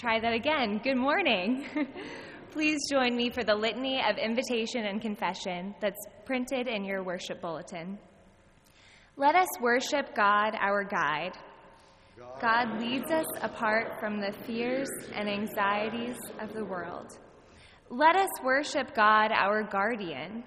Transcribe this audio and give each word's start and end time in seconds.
try 0.00 0.18
that 0.18 0.32
again. 0.32 0.80
Good 0.82 0.96
morning. 0.96 1.66
Please 2.52 2.78
join 2.90 3.14
me 3.14 3.28
for 3.28 3.44
the 3.44 3.54
litany 3.54 4.00
of 4.00 4.16
invitation 4.16 4.86
and 4.86 4.98
confession 4.98 5.74
that's 5.78 6.00
printed 6.24 6.68
in 6.68 6.86
your 6.86 7.04
worship 7.04 7.42
bulletin. 7.42 7.98
Let 9.18 9.34
us 9.34 9.48
worship 9.60 10.14
God, 10.16 10.54
our 10.58 10.84
guide. 10.84 11.32
God 12.40 12.80
leads 12.80 13.10
us 13.10 13.26
apart 13.42 14.00
from 14.00 14.22
the 14.22 14.32
fears 14.46 14.88
and 15.14 15.28
anxieties 15.28 16.16
of 16.40 16.54
the 16.54 16.64
world. 16.64 17.18
Let 17.90 18.16
us 18.16 18.30
worship 18.42 18.94
God, 18.94 19.32
our 19.32 19.62
guardian. 19.62 20.44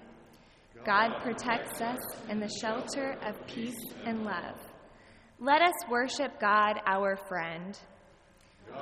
God 0.84 1.20
protects 1.22 1.80
us 1.80 2.00
in 2.28 2.40
the 2.40 2.50
shelter 2.60 3.16
of 3.24 3.36
peace 3.46 3.86
and 4.04 4.24
love. 4.24 4.58
Let 5.38 5.62
us 5.62 5.74
worship 5.88 6.40
God, 6.40 6.80
our 6.86 7.16
friend. 7.28 7.78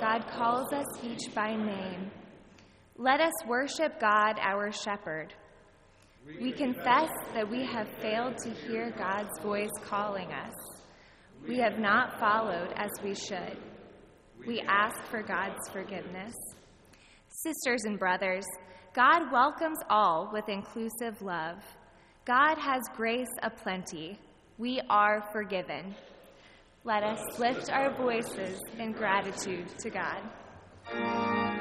God 0.01 0.27
calls 0.29 0.73
us 0.73 0.87
each 1.05 1.35
by 1.35 1.55
name. 1.55 2.11
Let 2.97 3.21
us 3.21 3.33
worship 3.47 4.01
God, 4.01 4.39
our 4.41 4.71
shepherd. 4.73 5.35
We 6.41 6.53
confess 6.53 7.11
that 7.35 7.51
we 7.51 7.65
have 7.67 7.89
failed 8.01 8.39
to 8.39 8.51
hear 8.51 8.93
God's 8.97 9.39
voice 9.43 9.71
calling 9.85 10.31
us. 10.33 10.55
We 11.47 11.59
have 11.59 11.79
not 11.79 12.21
followed 12.21 12.73
as 12.77 12.91
we 13.03 13.15
should. 13.15 13.59
We 14.47 14.61
ask 14.69 15.05
for 15.11 15.23
God's 15.23 15.69
forgiveness. 15.73 16.35
Sisters 17.29 17.83
and 17.85 17.99
brothers, 17.99 18.45
God 18.95 19.33
welcomes 19.33 19.79
all 19.89 20.31
with 20.33 20.49
inclusive 20.49 21.21
love. 21.23 21.59
God 22.25 22.57
has 22.59 22.83
grace 22.95 23.33
aplenty. 23.43 24.19
We 24.59 24.81
are 24.89 25.25
forgiven. 25.33 25.95
Let 26.85 27.05
us 27.05 27.39
lift 27.39 27.71
our 27.71 27.97
voices 27.97 28.61
in 28.77 28.91
gratitude 28.91 29.69
to 29.79 29.91
God. 29.91 31.52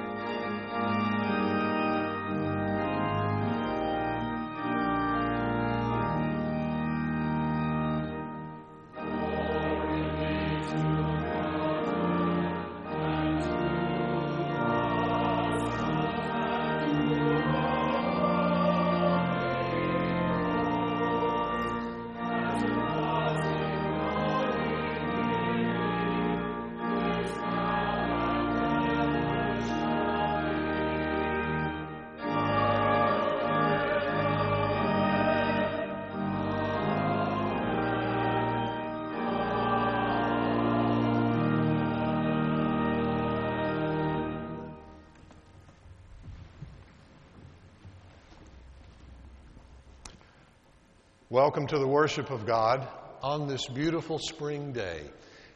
Welcome 51.32 51.66
to 51.68 51.80
the 51.80 51.88
worship 51.88 52.30
of 52.30 52.46
God 52.46 52.86
on 53.24 53.48
this 53.48 53.66
beautiful 53.66 54.20
spring 54.20 54.74
day. 54.74 55.00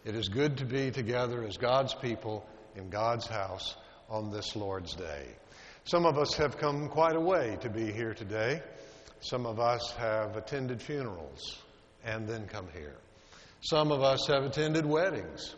It 0.05 0.15
is 0.15 0.29
good 0.29 0.59
to 0.59 0.65
be 0.65 0.89
together 0.89 1.43
as 1.43 1.57
God's 1.57 1.93
people 1.93 2.47
in 2.77 2.89
God's 2.89 3.27
house 3.27 3.75
on 4.09 4.31
this 4.31 4.55
Lord's 4.55 4.95
Day. 4.95 5.25
Some 5.83 6.05
of 6.05 6.17
us 6.17 6.33
have 6.35 6.57
come 6.57 6.87
quite 6.87 7.17
a 7.17 7.19
way 7.19 7.57
to 7.59 7.69
be 7.69 7.91
here 7.91 8.13
today. 8.13 8.63
Some 9.19 9.45
of 9.45 9.59
us 9.59 9.93
have 9.97 10.37
attended 10.37 10.81
funerals 10.81 11.61
and 12.05 12.25
then 12.25 12.47
come 12.47 12.69
here. 12.73 12.95
Some 13.59 13.91
of 13.91 14.01
us 14.01 14.27
have 14.27 14.45
attended 14.45 14.85
weddings 14.85 15.55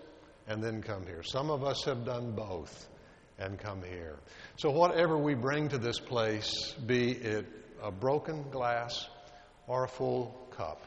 and 0.48 0.64
then 0.64 0.82
come 0.82 1.06
here. 1.06 1.22
Some 1.22 1.52
of 1.52 1.64
us 1.64 1.84
have 1.84 2.06
done 2.06 2.32
both 2.32 2.88
and 3.38 3.60
come 3.60 3.84
here. 3.84 4.18
So, 4.56 4.72
whatever 4.72 5.16
we 5.16 5.36
bring 5.36 5.70
to 5.70 5.78
this 5.78 6.00
place, 6.00 6.74
be 6.88 7.12
it 7.12 7.46
a 7.84 7.92
broken 7.92 8.50
glass, 8.50 9.08
or 9.68 9.84
a 9.84 9.88
full 9.88 10.48
cup. 10.52 10.82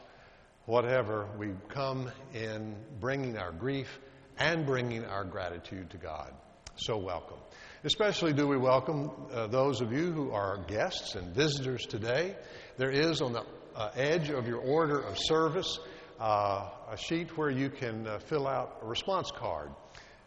Whatever, 0.65 1.27
we 1.37 1.51
come 1.69 2.11
in 2.33 2.75
bringing 2.99 3.37
our 3.37 3.51
grief 3.51 3.99
and 4.37 4.65
bringing 4.65 5.05
our 5.05 5.23
gratitude 5.23 5.89
to 5.91 5.97
God. 5.97 6.33
So 6.75 6.97
welcome. 6.97 7.37
Especially 7.83 8.33
do 8.33 8.47
we 8.47 8.57
welcome 8.57 9.11
uh, 9.31 9.47
those 9.47 9.81
of 9.81 9.91
you 9.91 10.11
who 10.11 10.31
are 10.31 10.57
guests 10.67 11.15
and 11.15 11.33
visitors 11.33 11.85
today. 11.85 12.35
There 12.77 12.91
is 12.91 13.21
on 13.21 13.33
the 13.33 13.43
uh, 13.75 13.91
edge 13.95 14.29
of 14.29 14.47
your 14.47 14.59
order 14.59 14.99
of 14.99 15.17
service 15.17 15.79
uh, 16.19 16.69
a 16.91 16.97
sheet 16.97 17.35
where 17.37 17.49
you 17.49 17.69
can 17.69 18.07
uh, 18.07 18.19
fill 18.19 18.47
out 18.47 18.79
a 18.83 18.85
response 18.85 19.31
card. 19.31 19.71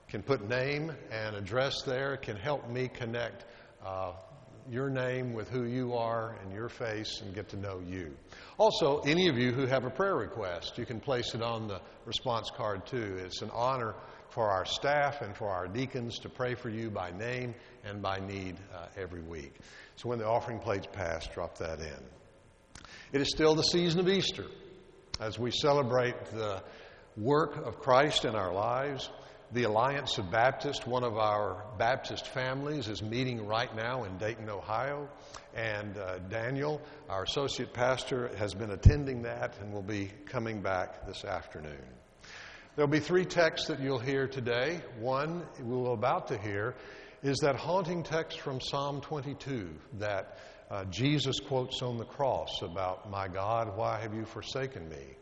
Can 0.08 0.22
put 0.22 0.48
name 0.48 0.92
and 1.10 1.36
address 1.36 1.82
there. 1.82 2.16
Can 2.16 2.36
help 2.36 2.68
me 2.68 2.88
connect 2.88 3.44
uh, 3.84 4.12
your 4.70 4.88
name 4.88 5.32
with 5.32 5.48
who 5.48 5.64
you 5.64 5.94
are 5.94 6.36
and 6.42 6.52
your 6.52 6.68
face 6.68 7.20
and 7.20 7.34
get 7.34 7.48
to 7.50 7.56
know 7.56 7.80
you. 7.86 8.14
Also, 8.58 9.00
any 9.00 9.28
of 9.28 9.36
you 9.36 9.52
who 9.52 9.66
have 9.66 9.84
a 9.84 9.90
prayer 9.90 10.16
request, 10.16 10.78
you 10.78 10.86
can 10.86 11.00
place 11.00 11.34
it 11.34 11.42
on 11.42 11.68
the 11.68 11.80
response 12.06 12.50
card 12.56 12.86
too. 12.86 13.16
It's 13.18 13.42
an 13.42 13.50
honor 13.52 13.94
for 14.30 14.50
our 14.50 14.64
staff 14.64 15.22
and 15.22 15.36
for 15.36 15.48
our 15.48 15.68
deacons 15.68 16.18
to 16.20 16.28
pray 16.28 16.54
for 16.54 16.68
you 16.68 16.90
by 16.90 17.10
name 17.12 17.54
and 17.84 18.02
by 18.02 18.18
need 18.18 18.56
uh, 18.74 18.86
every 18.96 19.22
week. 19.22 19.54
So 19.96 20.08
when 20.08 20.18
the 20.18 20.26
offering 20.26 20.58
plates 20.58 20.88
pass, 20.92 21.26
drop 21.28 21.58
that 21.58 21.80
in. 21.80 22.02
It 23.12 23.20
is 23.20 23.28
still 23.28 23.54
the 23.54 23.62
season 23.62 24.00
of 24.00 24.08
Easter 24.08 24.46
as 25.20 25.38
we 25.38 25.50
celebrate 25.52 26.16
the 26.26 26.62
work 27.16 27.64
of 27.64 27.78
Christ 27.78 28.24
in 28.24 28.34
our 28.34 28.52
lives. 28.52 29.08
The 29.54 29.62
Alliance 29.62 30.18
of 30.18 30.32
Baptists, 30.32 30.84
one 30.84 31.04
of 31.04 31.16
our 31.16 31.64
Baptist 31.78 32.26
families, 32.26 32.88
is 32.88 33.04
meeting 33.04 33.46
right 33.46 33.72
now 33.76 34.02
in 34.02 34.18
Dayton, 34.18 34.50
Ohio. 34.50 35.08
And 35.54 35.96
uh, 35.96 36.18
Daniel, 36.28 36.82
our 37.08 37.22
associate 37.22 37.72
pastor, 37.72 38.34
has 38.36 38.52
been 38.52 38.72
attending 38.72 39.22
that 39.22 39.56
and 39.60 39.72
will 39.72 39.80
be 39.80 40.10
coming 40.26 40.60
back 40.60 41.06
this 41.06 41.24
afternoon. 41.24 41.84
There'll 42.74 42.90
be 42.90 42.98
three 42.98 43.24
texts 43.24 43.68
that 43.68 43.78
you'll 43.78 44.00
hear 44.00 44.26
today. 44.26 44.80
One 44.98 45.46
we're 45.60 45.92
about 45.92 46.26
to 46.28 46.36
hear 46.36 46.74
is 47.22 47.38
that 47.38 47.54
haunting 47.54 48.02
text 48.02 48.40
from 48.40 48.60
Psalm 48.60 49.02
22 49.02 49.70
that 50.00 50.38
uh, 50.68 50.84
Jesus 50.86 51.38
quotes 51.38 51.80
on 51.80 51.98
the 51.98 52.04
cross 52.04 52.60
about, 52.60 53.08
My 53.08 53.28
God, 53.28 53.76
why 53.76 54.00
have 54.00 54.14
you 54.14 54.24
forsaken 54.24 54.88
me? 54.88 55.14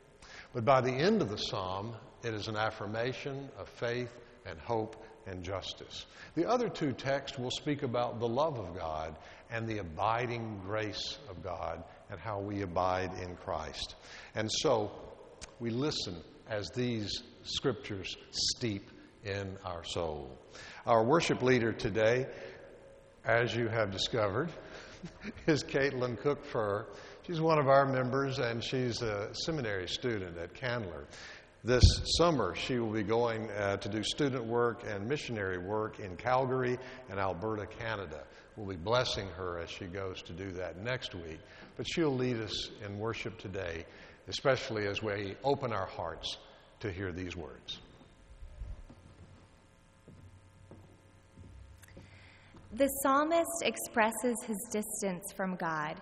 But 0.55 0.65
by 0.65 0.81
the 0.81 0.91
end 0.91 1.21
of 1.21 1.29
the 1.29 1.37
psalm, 1.37 1.95
it 2.25 2.33
is 2.33 2.49
an 2.49 2.57
affirmation 2.57 3.51
of 3.59 3.69
faith 3.69 4.11
and 4.47 4.59
hope 4.61 5.03
and 5.27 5.43
justice. 5.43 6.07
The 6.35 6.49
other 6.49 6.69
two 6.69 6.93
texts 6.93 7.39
will 7.39 7.51
speak 7.51 7.83
about 7.83 8.19
the 8.19 8.29
love 8.29 8.59
of 8.59 8.77
God 8.77 9.17
and 9.51 9.69
the 9.69 9.79
abiding 9.79 10.61
grace 10.65 11.19
of 11.29 11.43
God 11.43 11.83
and 12.11 12.19
how 12.19 12.41
we 12.41 12.63
abide 12.63 13.11
in 13.23 13.37
Christ. 13.37 13.95
And 14.35 14.51
so 14.51 14.91
we 15.61 15.71
listen 15.71 16.17
as 16.49 16.71
these 16.71 17.23
scriptures 17.45 18.17
steep 18.31 18.91
in 19.25 19.57
our 19.65 19.85
soul. 19.85 20.39
Our 20.87 21.05
worship 21.05 21.43
leader 21.43 21.73
today, 21.73 22.27
as 23.25 23.55
you 23.55 23.69
have 23.69 23.91
discovered, 23.91 24.51
is 25.47 25.63
Caitlin 25.63 26.19
Cook 26.21 26.45
Fur. 26.45 26.87
She's 27.27 27.41
one 27.41 27.59
of 27.59 27.69
our 27.69 27.87
members 27.87 28.39
and 28.39 28.63
she's 28.63 29.01
a 29.03 29.29
seminary 29.33 29.87
student 29.87 30.37
at 30.39 30.55
Candler. 30.55 31.05
This 31.65 31.85
summer, 32.17 32.57
she 32.57 32.81
will 32.81 32.91
be 32.91 33.05
going 33.05 33.49
uh, 33.53 33.77
to 33.77 33.89
do 33.89 34.03
student 34.03 34.45
work 34.45 34.83
and 34.85 35.07
missionary 35.07 35.59
work 35.59 36.01
in 36.01 36.17
Calgary 36.17 36.77
and 37.09 37.21
Alberta, 37.21 37.67
Canada. 37.67 38.25
We'll 38.57 38.67
be 38.67 38.75
blessing 38.75 39.29
her 39.37 39.61
as 39.61 39.71
she 39.71 39.85
goes 39.85 40.23
to 40.23 40.33
do 40.33 40.51
that 40.53 40.83
next 40.83 41.15
week. 41.15 41.39
But 41.77 41.87
she'll 41.89 42.15
lead 42.17 42.39
us 42.39 42.71
in 42.85 42.99
worship 42.99 43.39
today, 43.39 43.87
especially 44.27 44.89
as 44.89 45.05
we 45.05 45.37
open 45.45 45.73
our 45.73 45.87
hearts 45.87 46.37
to 46.81 46.91
hear 46.91 47.13
these 47.13 47.37
words. 47.37 47.79
The 52.73 52.89
psalmist 53.05 53.63
expresses 53.63 54.37
his 54.49 54.69
distance 54.73 55.33
from 55.37 55.55
God, 55.55 56.01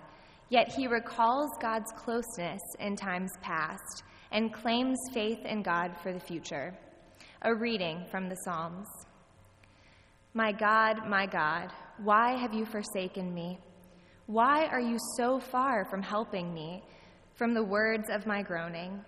yet 0.48 0.72
he 0.72 0.86
recalls 0.86 1.50
God's 1.60 1.92
closeness 1.96 2.62
in 2.78 2.96
times 2.96 3.32
past 3.42 4.04
and 4.32 4.52
claims 4.52 4.98
faith 5.12 5.44
in 5.44 5.62
God 5.62 5.92
for 6.02 6.12
the 6.12 6.20
future. 6.20 6.74
A 7.42 7.54
reading 7.54 8.04
from 8.10 8.28
the 8.28 8.36
Psalms. 8.44 8.86
My 10.34 10.52
God, 10.52 11.08
my 11.08 11.26
God, 11.26 11.72
why 12.02 12.36
have 12.36 12.54
you 12.54 12.64
forsaken 12.64 13.34
me? 13.34 13.58
Why 14.26 14.66
are 14.66 14.80
you 14.80 14.96
so 15.16 15.40
far 15.40 15.84
from 15.90 16.02
helping 16.02 16.54
me, 16.54 16.84
from 17.34 17.52
the 17.52 17.64
words 17.64 18.08
of 18.10 18.26
my 18.26 18.42
groaning? 18.42 19.04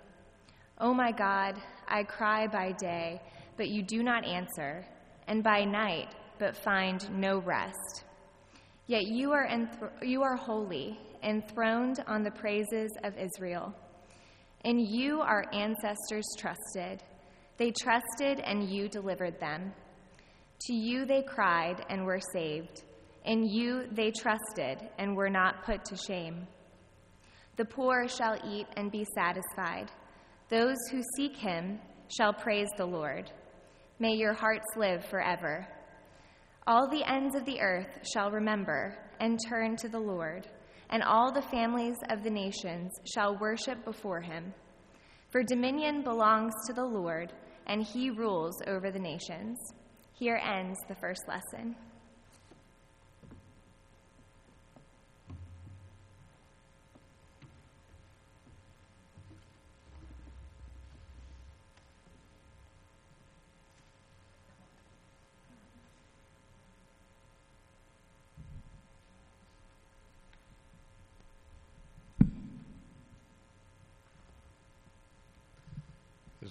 Oh 0.78 0.92
my 0.92 1.12
God, 1.12 1.60
I 1.86 2.02
cry 2.02 2.48
by 2.48 2.72
day, 2.72 3.20
but 3.56 3.68
you 3.68 3.82
do 3.82 4.02
not 4.02 4.24
answer, 4.26 4.84
and 5.28 5.44
by 5.44 5.64
night, 5.64 6.08
but 6.40 6.56
find 6.56 7.08
no 7.20 7.38
rest. 7.38 8.04
Yet 8.88 9.04
you 9.06 9.30
are, 9.30 9.48
you 10.02 10.22
are 10.22 10.34
holy, 10.34 10.98
enthroned 11.22 12.02
on 12.08 12.24
the 12.24 12.32
praises 12.32 12.90
of 13.04 13.16
Israel. 13.16 13.72
In 14.64 14.78
you 14.78 15.20
our 15.20 15.44
ancestors 15.52 16.24
trusted. 16.38 17.02
They 17.56 17.72
trusted, 17.72 18.40
and 18.40 18.68
you 18.70 18.88
delivered 18.88 19.38
them. 19.40 19.72
To 20.66 20.74
you 20.74 21.04
they 21.04 21.22
cried 21.22 21.84
and 21.90 22.04
were 22.04 22.20
saved. 22.32 22.84
In 23.24 23.44
you 23.44 23.88
they 23.90 24.12
trusted 24.12 24.88
and 24.98 25.16
were 25.16 25.30
not 25.30 25.64
put 25.64 25.84
to 25.86 25.96
shame. 25.96 26.46
The 27.56 27.64
poor 27.64 28.06
shall 28.08 28.38
eat 28.48 28.66
and 28.76 28.90
be 28.90 29.04
satisfied. 29.16 29.90
Those 30.48 30.78
who 30.90 31.02
seek 31.16 31.36
him 31.36 31.80
shall 32.16 32.32
praise 32.32 32.68
the 32.76 32.86
Lord. 32.86 33.30
May 33.98 34.14
your 34.14 34.34
hearts 34.34 34.66
live 34.76 35.04
forever. 35.04 35.66
All 36.66 36.88
the 36.88 37.04
ends 37.10 37.34
of 37.34 37.44
the 37.44 37.60
earth 37.60 37.98
shall 38.12 38.30
remember 38.30 38.96
and 39.18 39.38
turn 39.48 39.76
to 39.76 39.88
the 39.88 39.98
Lord 39.98 40.48
and 40.92 41.02
all 41.02 41.32
the 41.32 41.42
families 41.42 41.96
of 42.10 42.22
the 42.22 42.30
nations 42.30 42.92
shall 43.12 43.38
worship 43.38 43.84
before 43.84 44.20
him. 44.20 44.54
For 45.30 45.42
dominion 45.42 46.02
belongs 46.02 46.52
to 46.66 46.74
the 46.74 46.84
Lord, 46.84 47.32
and 47.66 47.82
he 47.82 48.10
rules 48.10 48.60
over 48.66 48.90
the 48.90 48.98
nations. 48.98 49.58
Here 50.12 50.36
ends 50.36 50.78
the 50.88 50.94
first 50.94 51.22
lesson. 51.26 51.74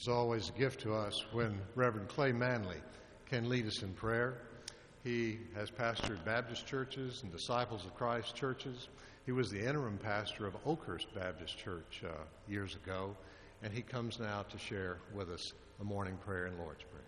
It's 0.02 0.08
always 0.08 0.50
a 0.50 0.54
gift 0.54 0.82
to 0.82 0.96
us 0.96 1.24
when 1.32 1.62
Reverend 1.76 2.08
Clay 2.08 2.32
Manley 2.32 2.82
can 3.30 3.48
lead 3.48 3.68
us 3.68 3.84
in 3.84 3.94
prayer. 3.94 4.40
He 5.04 5.38
has 5.54 5.70
pastored 5.70 6.26
Baptist 6.26 6.66
churches 6.66 7.22
and 7.22 7.32
Disciples 7.32 7.86
of 7.86 7.94
Christ 7.94 8.36
churches. 8.36 8.90
He 9.28 9.32
was 9.32 9.52
the 9.52 9.60
interim 9.60 10.00
pastor 10.00 10.48
of 10.48 10.56
Oakhurst 10.66 11.14
Baptist 11.14 11.56
Church 11.56 12.02
uh, 12.04 12.14
years 12.50 12.74
ago, 12.74 13.16
and 13.62 13.72
he 13.72 13.84
comes 13.84 14.20
now 14.20 14.42
to 14.50 14.58
share 14.58 14.98
with 15.14 15.30
us 15.30 15.54
a 15.80 15.84
morning 15.84 16.18
prayer 16.26 16.48
and 16.48 16.58
Lord's 16.58 16.82
Prayer. 16.82 17.04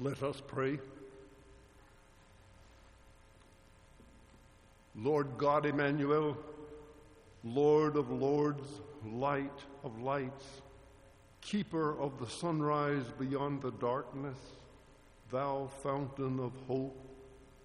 Let 0.00 0.22
us 0.22 0.42
pray. 0.46 0.78
Lord 4.94 5.38
God 5.38 5.66
Emmanuel, 5.66 6.36
Lord 7.42 7.96
of 7.96 8.10
lords, 8.10 8.80
light 9.04 9.60
of 9.82 10.00
lights, 10.00 10.44
keeper 11.40 11.98
of 12.00 12.18
the 12.18 12.28
sunrise 12.28 13.04
beyond 13.18 13.60
the 13.60 13.72
darkness, 13.72 14.38
thou 15.30 15.68
fountain 15.82 16.38
of 16.38 16.52
hope, 16.68 16.96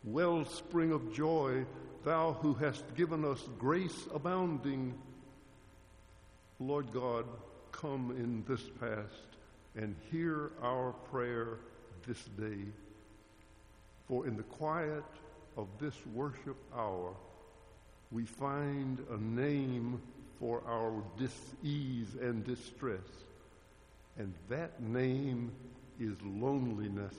wellspring 0.03 0.91
of 0.91 1.13
joy, 1.13 1.65
thou 2.03 2.33
who 2.41 2.53
hast 2.55 2.95
given 2.95 3.23
us 3.23 3.43
grace 3.57 4.07
abounding, 4.13 4.93
Lord 6.59 6.91
God, 6.91 7.25
come 7.71 8.11
in 8.11 8.43
this 8.47 8.63
past 8.79 9.37
and 9.75 9.95
hear 10.11 10.51
our 10.61 10.93
prayer 11.11 11.59
this 12.07 12.21
day. 12.37 12.65
For 14.07 14.25
in 14.25 14.35
the 14.35 14.43
quiet 14.43 15.03
of 15.59 15.67
this 15.77 15.95
worship 16.13 16.55
hour, 16.73 17.13
we 18.11 18.23
find 18.23 19.05
a 19.11 19.17
name 19.17 20.01
for 20.39 20.61
our 20.65 20.93
dis-ease 21.17 22.15
and 22.21 22.45
distress. 22.45 23.03
And 24.17 24.33
that 24.47 24.81
name 24.81 25.51
is 25.99 26.15
loneliness. 26.23 27.13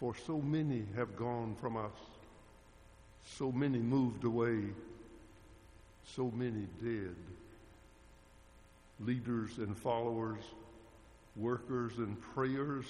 For 0.00 0.16
so 0.26 0.40
many 0.40 0.84
have 0.96 1.16
gone 1.16 1.54
from 1.60 1.76
us. 1.76 1.94
So 3.24 3.52
many 3.52 3.78
moved 3.78 4.24
away. 4.24 4.64
So 6.16 6.32
many 6.34 6.66
dead. 6.82 7.14
Leaders 8.98 9.58
and 9.58 9.76
followers, 9.76 10.42
workers 11.36 11.98
and 11.98 12.20
prayers, 12.20 12.86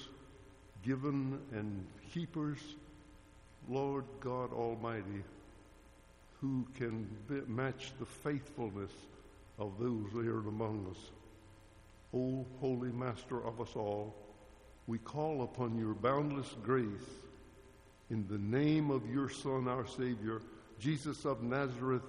given 0.82 1.38
and 1.52 1.84
keepers, 2.14 2.58
Lord 3.68 4.04
God 4.20 4.52
Almighty, 4.52 5.22
who 6.40 6.66
can 6.75 7.06
match 7.46 7.92
the 7.98 8.06
faithfulness 8.06 8.92
of 9.58 9.72
those 9.78 10.10
here 10.12 10.38
among 10.38 10.87
us? 10.90 11.10
O 12.14 12.46
Holy 12.60 12.90
Master 12.90 13.44
of 13.44 13.60
us 13.60 13.75
all, 13.75 14.14
we 14.87 14.98
call 14.98 15.42
upon 15.42 15.78
your 15.78 15.92
boundless 15.92 16.54
grace 16.62 16.87
in 18.08 18.26
the 18.28 18.38
name 18.38 18.90
of 18.90 19.10
your 19.12 19.28
Son, 19.28 19.68
our 19.68 19.87
Savior, 19.87 20.40
Jesus 20.80 21.26
of 21.26 21.42
Nazareth, 21.42 22.02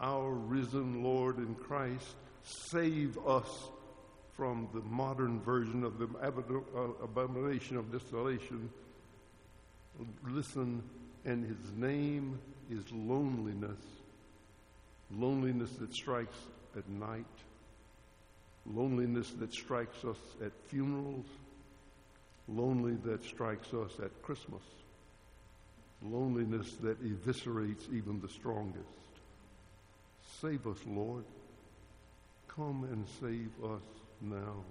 our 0.00 0.32
risen 0.32 1.02
Lord 1.02 1.38
in 1.38 1.54
Christ. 1.54 2.14
Save 2.42 3.16
us 3.26 3.68
from 4.36 4.68
the 4.74 4.80
modern 4.80 5.40
version 5.40 5.82
of 5.84 5.98
the 5.98 6.08
uh, 6.22 7.04
abomination 7.04 7.78
of 7.78 7.90
desolation 7.90 8.68
listen, 10.28 10.82
and 11.24 11.44
his 11.44 11.72
name 11.76 12.38
is 12.70 12.90
loneliness. 12.92 13.78
Loneliness 15.14 15.70
that 15.72 15.92
strikes 15.92 16.36
at 16.76 16.88
night, 16.88 17.24
loneliness 18.66 19.30
that 19.32 19.52
strikes 19.52 20.04
us 20.04 20.16
at 20.42 20.52
funerals, 20.68 21.26
lonely 22.48 22.96
that 23.04 23.22
strikes 23.24 23.74
us 23.74 23.92
at 24.02 24.22
Christmas, 24.22 24.62
loneliness 26.02 26.72
that 26.82 27.02
eviscerates 27.04 27.92
even 27.92 28.20
the 28.20 28.28
strongest. 28.28 28.86
Save 30.40 30.66
us, 30.66 30.78
Lord. 30.86 31.24
Come 32.48 32.84
and 32.90 33.06
save 33.20 33.50
us 33.64 33.82
now. 34.20 34.64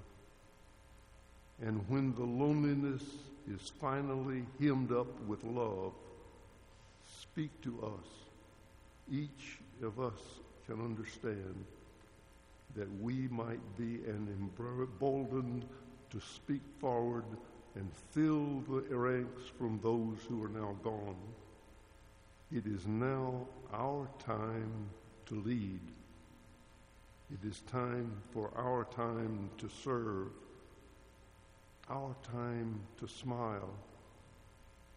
And 1.62 1.88
when 1.88 2.14
the 2.16 2.24
loneliness 2.24 3.04
is 3.48 3.72
finally 3.80 4.46
hemmed 4.60 4.92
up 4.92 5.08
with 5.28 5.44
love, 5.44 5.94
speak 7.22 7.50
to 7.62 7.82
us. 7.84 8.08
Each 9.12 9.60
of 9.84 10.00
us 10.00 10.20
can 10.66 10.84
understand 10.84 11.66
that 12.76 12.88
we 13.02 13.28
might 13.28 13.78
be 13.78 14.00
emboldened 14.08 15.66
to 16.10 16.20
speak 16.20 16.62
forward 16.80 17.26
and 17.76 17.90
fill 18.12 18.62
the 18.68 18.96
ranks 18.96 19.44
from 19.58 19.80
those 19.84 20.18
who 20.28 20.44
are 20.44 20.50
now 20.50 20.76
gone. 20.84 21.16
It 22.52 22.66
is 22.66 22.86
now 22.86 23.46
our 23.74 24.08
time 24.26 24.90
to 25.28 25.36
lead. 25.36 25.80
It 27.32 27.48
is 27.48 27.62
time 27.72 28.12
for 28.34 28.52
our 28.58 28.86
time 28.96 29.50
to 29.58 29.70
serve, 29.84 30.28
our 31.92 32.16
time 32.32 32.80
to 33.00 33.08
smile, 33.08 33.70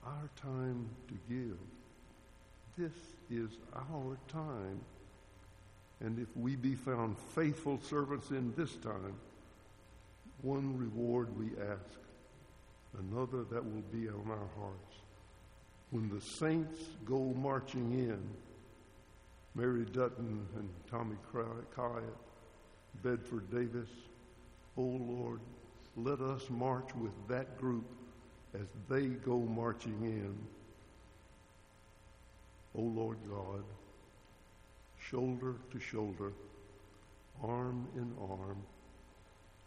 our 0.07 0.30
time 0.40 0.88
to 1.09 1.14
give. 1.28 1.59
This 2.78 2.92
is 3.30 3.50
our 3.74 4.16
time. 4.28 4.80
And 6.00 6.18
if 6.18 6.28
we 6.37 6.54
be 6.57 6.74
found 6.74 7.18
faithful 7.35 7.80
servants 7.80 8.30
in 8.30 8.52
this 8.57 8.74
time, 8.76 9.14
one 10.42 10.78
reward 10.78 11.37
we 11.38 11.46
ask, 11.61 11.98
another 12.98 13.44
that 13.44 13.64
will 13.64 13.83
be 13.92 14.09
on 14.09 14.26
our 14.30 14.48
hearts. 14.61 14.96
When 15.90 16.09
the 16.09 16.20
saints 16.20 16.80
go 17.04 17.18
marching 17.37 17.92
in, 17.92 18.20
Mary 19.54 19.85
Dutton 19.85 20.46
and 20.57 20.68
Tommy 20.90 21.16
Kyatt, 21.33 22.02
Bedford 23.02 23.50
Davis, 23.50 23.88
oh 24.76 24.83
Lord, 24.83 25.40
let 25.96 26.20
us 26.20 26.42
march 26.50 26.88
with 26.96 27.12
that 27.28 27.59
group 27.59 27.85
as 28.54 28.66
they 28.88 29.07
go 29.07 29.38
marching 29.38 29.98
in. 30.02 30.37
O 32.76 32.80
oh 32.80 32.83
Lord 32.83 33.18
God, 33.28 33.64
shoulder 34.98 35.54
to 35.70 35.78
shoulder, 35.78 36.33
arm 37.42 37.87
in 37.94 38.12
arm, 38.20 38.57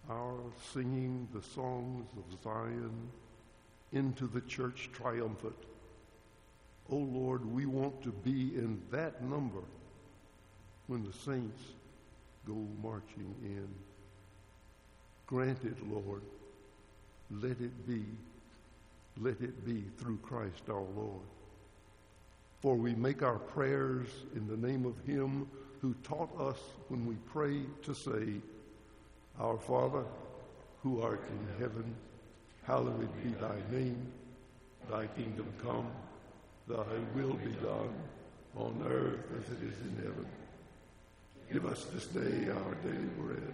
our 0.10 0.40
singing 0.74 1.28
the 1.34 1.42
songs 1.42 2.06
of 2.18 2.44
Zion 2.44 3.10
into 3.94 4.28
the 4.28 4.42
church 4.42 4.90
triumphant. 4.92 5.56
O 6.90 6.96
oh 6.96 7.00
Lord, 7.00 7.46
we 7.46 7.66
want 7.66 8.02
to 8.04 8.12
be 8.12 8.56
in 8.56 8.82
that 8.92 9.24
number 9.24 9.64
when 10.88 11.04
the 11.04 11.14
saints 11.14 11.62
go 12.46 12.56
marching 12.82 13.34
in. 13.44 13.68
Grant 15.28 15.64
it, 15.64 15.78
Lord. 15.90 16.22
Let 17.30 17.60
it 17.62 17.88
be. 17.88 18.04
Let 19.20 19.42
it 19.42 19.66
be 19.66 19.84
through 19.98 20.18
Christ 20.18 20.64
our 20.70 20.86
Lord. 20.96 21.26
For 22.62 22.76
we 22.76 22.96
make 22.96 23.22
our 23.22 23.38
prayers 23.38 24.08
in 24.36 24.48
the 24.48 24.58
name 24.58 24.86
of 24.86 24.96
Him 25.06 25.48
who 25.82 25.94
taught 26.04 26.30
us 26.40 26.58
when 26.88 27.06
we 27.06 27.16
pray 27.32 27.62
to 27.84 27.94
say, 27.94 28.42
Our 29.40 29.58
Father, 29.58 30.04
who 30.82 31.02
art 31.02 31.24
in 31.30 31.62
heaven, 31.62 31.96
hallowed 32.64 33.10
be 33.24 33.30
thy 33.32 33.56
name. 33.72 34.12
Thy 34.90 35.08
kingdom 35.08 35.48
come, 35.62 35.88
thy 36.68 36.86
will 37.14 37.34
be 37.34 37.52
done 37.62 37.94
on 38.56 38.84
earth 38.90 39.26
as 39.40 39.52
it 39.52 39.64
is 39.64 39.80
in 39.82 39.96
heaven. 39.98 40.26
Give 41.52 41.66
us 41.66 41.86
this 41.94 42.08
day 42.08 42.50
our 42.50 42.76
daily 42.84 43.10
bread, 43.20 43.54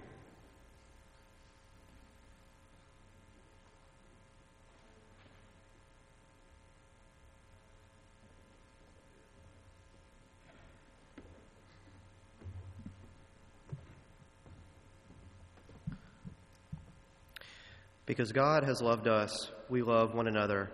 Because 18.11 18.33
God 18.33 18.65
has 18.65 18.81
loved 18.81 19.07
us, 19.07 19.31
we 19.69 19.83
love 19.83 20.13
one 20.13 20.27
another, 20.27 20.69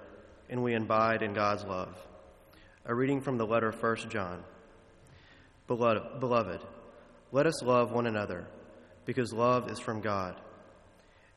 and 0.50 0.64
we 0.64 0.74
abide 0.74 1.22
in 1.22 1.36
God's 1.36 1.64
love. 1.66 1.96
A 2.84 2.96
reading 2.96 3.22
from 3.22 3.38
the 3.38 3.46
letter 3.46 3.68
of 3.70 3.80
1 3.80 4.10
John. 4.10 4.44
Beloved, 5.68 6.62
let 7.32 7.46
us 7.46 7.62
love 7.62 7.92
one 7.92 8.08
another, 8.08 8.48
because 9.06 9.32
love 9.34 9.70
is 9.70 9.80
from 9.80 10.02
God. 10.02 10.42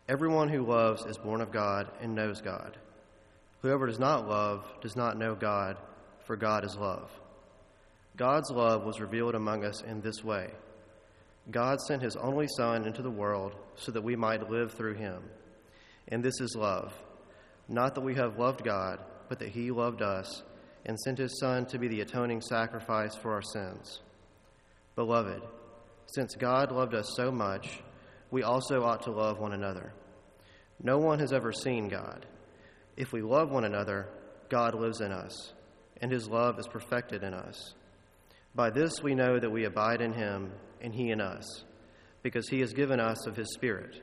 Everyone 0.09 0.49
who 0.49 0.65
loves 0.65 1.05
is 1.05 1.19
born 1.19 1.43
of 1.43 1.53
God 1.53 1.91
and 2.01 2.15
knows 2.15 2.41
God. 2.41 2.79
Whoever 3.61 3.87
does 3.87 3.99
not 3.99 4.27
love 4.27 4.65
does 4.81 4.97
not 4.97 5.19
know 5.19 5.35
God, 5.35 5.77
for 6.25 6.35
God 6.35 6.65
is 6.65 6.77
love. 6.77 7.11
God's 8.17 8.51
love 8.51 8.85
was 8.85 9.01
revealed 9.01 9.35
among 9.35 9.67
us 9.67 9.83
in 9.83 10.01
this 10.01 10.25
way 10.25 10.49
God 11.51 11.79
sent 11.83 12.01
his 12.01 12.17
only 12.17 12.47
Son 12.57 12.87
into 12.87 13.03
the 13.03 13.11
world 13.11 13.55
so 13.77 13.93
that 13.93 14.03
we 14.03 14.17
might 14.17 14.49
live 14.49 14.73
through 14.73 14.95
him. 14.95 15.23
And 16.11 16.23
this 16.23 16.41
is 16.41 16.57
love. 16.57 16.93
Not 17.69 17.95
that 17.95 18.01
we 18.01 18.15
have 18.17 18.39
loved 18.39 18.65
God, 18.65 19.01
but 19.29 19.39
that 19.39 19.51
He 19.51 19.71
loved 19.71 20.03
us 20.03 20.43
and 20.85 20.99
sent 20.99 21.19
His 21.19 21.39
Son 21.39 21.67
to 21.67 21.79
be 21.79 21.89
the 21.89 22.01
atoning 22.01 22.41
sacrifice 22.41 23.15
for 23.15 23.33
our 23.33 23.43
sins. 23.43 24.01
Beloved, 24.97 25.43
since 26.07 26.35
God 26.35 26.73
loved 26.73 26.95
us 26.95 27.13
so 27.17 27.31
much, 27.31 27.81
we 28.31 28.43
also 28.43 28.83
ought 28.83 29.03
to 29.03 29.13
love 29.13 29.39
one 29.39 29.53
another. 29.53 29.93
No 30.83 30.99
one 30.99 31.19
has 31.21 31.33
ever 31.33 31.53
seen 31.53 31.89
God. 31.89 32.27
If 32.97 33.13
we 33.13 33.23
love 33.23 33.51
one 33.51 33.65
another, 33.65 34.09
God 34.49 34.75
lives 34.75 35.01
in 35.01 35.13
us, 35.13 35.53
and 36.01 36.11
His 36.11 36.29
love 36.29 36.59
is 36.59 36.67
perfected 36.67 37.23
in 37.23 37.35
us. 37.35 37.75
By 38.55 38.71
this 38.71 39.01
we 39.03 39.15
know 39.15 39.39
that 39.39 39.51
we 39.51 39.65
abide 39.65 40.01
in 40.01 40.13
Him 40.13 40.53
and 40.81 40.93
He 40.93 41.11
in 41.11 41.21
us, 41.21 41.65
because 42.23 42.49
He 42.49 42.61
has 42.61 42.73
given 42.73 42.99
us 42.99 43.27
of 43.27 43.37
His 43.37 43.53
Spirit. 43.55 44.03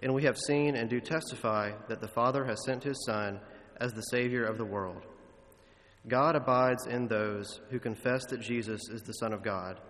And 0.00 0.14
we 0.14 0.22
have 0.24 0.38
seen 0.38 0.76
and 0.76 0.88
do 0.88 1.00
testify 1.00 1.72
that 1.88 2.00
the 2.00 2.08
Father 2.08 2.44
has 2.44 2.64
sent 2.64 2.84
his 2.84 3.04
Son 3.04 3.40
as 3.80 3.92
the 3.92 4.02
Savior 4.02 4.44
of 4.44 4.58
the 4.58 4.64
world. 4.64 5.04
God 6.06 6.36
abides 6.36 6.86
in 6.86 7.08
those 7.08 7.60
who 7.70 7.80
confess 7.80 8.24
that 8.26 8.40
Jesus 8.40 8.80
is 8.90 9.02
the 9.02 9.12
Son 9.14 9.32
of 9.32 9.42
God, 9.42 9.80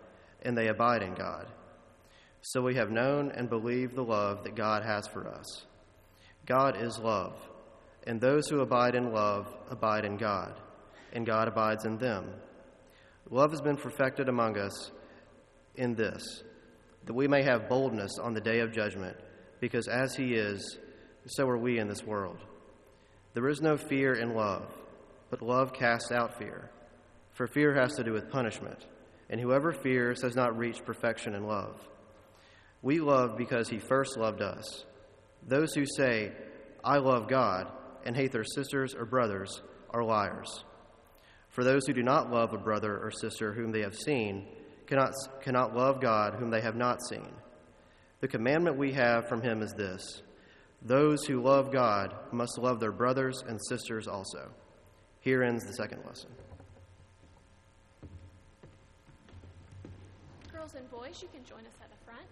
and 0.43 0.57
they 0.57 0.69
abide 0.69 1.03
in 1.03 1.15
God. 1.15 1.47
So 2.41 2.63
we 2.63 2.75
have 2.77 2.91
known 2.91 3.31
and 3.33 3.51
believed 3.51 3.95
the 3.95 4.03
love 4.03 4.45
that 4.45 4.55
God 4.55 4.83
has 4.83 5.07
for 5.07 5.29
us. 5.29 5.67
God 6.47 6.81
is 6.81 6.99
love, 6.99 7.37
and 8.07 8.21
those 8.21 8.49
who 8.49 8.61
abide 8.61 8.95
in 8.95 9.13
love 9.13 9.55
abide 9.71 10.07
in 10.07 10.17
God, 10.17 10.59
and 11.13 11.27
God 11.27 11.49
abides 11.49 11.85
in 11.85 11.99
them. 11.99 12.33
Love 13.29 13.51
has 13.51 13.61
been 13.61 13.77
perfected 13.77 14.29
among 14.29 14.57
us 14.57 14.91
in 15.77 15.95
this, 15.95 16.43
that 17.05 17.13
we 17.13 17.29
may 17.29 17.43
have 17.43 17.69
boldness 17.69 18.19
on 18.23 18.33
the 18.33 18.41
day 18.41 18.61
of 18.61 18.73
judgment 18.73 19.17
because 19.61 19.89
as 19.89 20.15
he 20.15 20.35
is, 20.35 20.79
so 21.27 21.47
are 21.49 21.59
we 21.59 21.79
in 21.79 21.89
this 21.89 22.05
world. 22.05 22.39
There 23.35 23.49
is 23.49 23.61
no 23.61 23.77
fear 23.77 24.15
in 24.15 24.35
love, 24.35 24.67
but 25.31 25.43
love 25.43 25.73
casts 25.73 26.11
out 26.11 26.39
fear. 26.39 26.71
For 27.35 27.47
fear 27.47 27.75
has 27.75 27.95
to 27.95 28.05
do 28.05 28.13
with 28.13 28.31
punishment, 28.31 28.87
and 29.31 29.41
whoever 29.41 29.73
fears 29.73 30.23
has 30.23 30.35
not 30.35 30.57
reached 30.57 30.85
perfection 30.85 31.35
in 31.35 31.47
love. 31.47 31.77
We 32.83 33.01
love 33.01 33.37
because 33.37 33.69
he 33.69 33.79
first 33.79 34.17
loved 34.17 34.41
us. 34.41 34.85
Those 35.47 35.75
who 35.75 35.85
say, 35.97 36.33
I 36.85 36.99
love 36.99 37.29
God, 37.29 37.67
and 38.05 38.17
hate 38.17 38.33
their 38.33 38.45
sisters 38.45 38.95
or 38.95 39.05
brothers 39.05 39.63
are 39.91 40.05
liars. 40.05 40.65
For 41.51 41.65
those 41.65 41.87
who 41.87 41.93
do 41.93 42.03
not 42.03 42.31
love 42.31 42.53
a 42.53 42.59
brother 42.59 42.97
or 42.97 43.11
sister 43.11 43.53
whom 43.53 43.73
they 43.73 43.83
have 43.83 43.95
seen 43.95 44.47
cannot, 44.87 45.13
cannot 45.43 45.75
love 45.75 46.01
God 46.01 46.35
whom 46.35 46.51
they 46.51 46.61
have 46.61 46.77
not 46.77 46.99
seen. 47.09 47.29
The 48.21 48.29
commandment 48.29 48.77
we 48.77 48.93
have 48.93 49.29
from 49.29 49.43
him 49.43 49.63
is 49.63 49.73
this 49.75 50.23
those 50.83 51.25
who 51.25 51.43
love 51.43 51.73
God 51.73 52.15
must 52.33 52.59
love 52.59 52.81
their 52.81 52.93
brothers 52.93 53.43
and 53.47 53.61
sisters 53.69 54.07
also. 54.07 54.51
Here 55.21 55.43
ends 55.43 55.65
the 55.65 55.73
second 55.73 56.05
lesson. 56.07 56.31
Girls 60.53 60.75
and 60.75 60.89
boys, 60.91 61.21
you 61.21 61.29
can 61.29 61.45
join 61.45 61.61
us 61.61 61.75
at 61.83 61.91
the 61.91 62.05
front. 62.05 62.27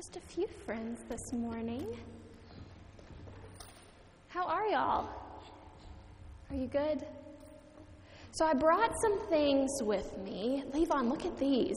Just 0.00 0.16
a 0.16 0.20
few 0.20 0.46
friends 0.64 0.98
this 1.10 1.30
morning. 1.34 1.86
How 4.28 4.46
are 4.46 4.66
y'all? 4.68 5.10
Are 6.48 6.56
you 6.56 6.68
good? 6.68 7.04
So 8.32 8.46
I 8.46 8.54
brought 8.54 8.94
some 9.02 9.18
things 9.28 9.68
with 9.82 10.16
me. 10.24 10.64
Levon, 10.72 11.10
look 11.10 11.26
at 11.26 11.38
these. 11.38 11.76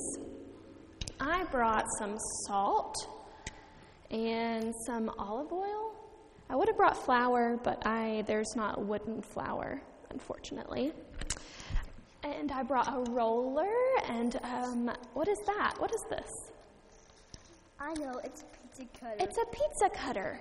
I 1.19 1.43
brought 1.51 1.83
some 1.99 2.17
salt 2.47 2.95
and 4.09 4.73
some 4.85 5.11
olive 5.19 5.51
oil. 5.51 5.91
I 6.49 6.55
would 6.55 6.69
have 6.69 6.77
brought 6.77 6.95
flour, 6.95 7.59
but 7.61 7.85
I 7.85 8.23
there's 8.25 8.55
not 8.55 8.85
wooden 8.85 9.21
flour, 9.21 9.81
unfortunately. 10.11 10.93
And 12.23 12.53
I 12.53 12.63
brought 12.63 12.87
a 12.87 13.11
roller 13.11 13.67
and 14.07 14.39
um, 14.43 14.91
what 15.13 15.27
is 15.27 15.39
that? 15.45 15.73
What 15.77 15.93
is 15.93 16.05
this? 16.09 16.52
I 17.83 17.93
know, 17.95 18.19
it's 18.23 18.43
a 18.43 18.45
pizza 18.45 18.85
cutter. 18.97 19.15
It's 19.19 19.37
a 19.37 19.45
pizza 19.47 19.89
cutter. 19.89 20.39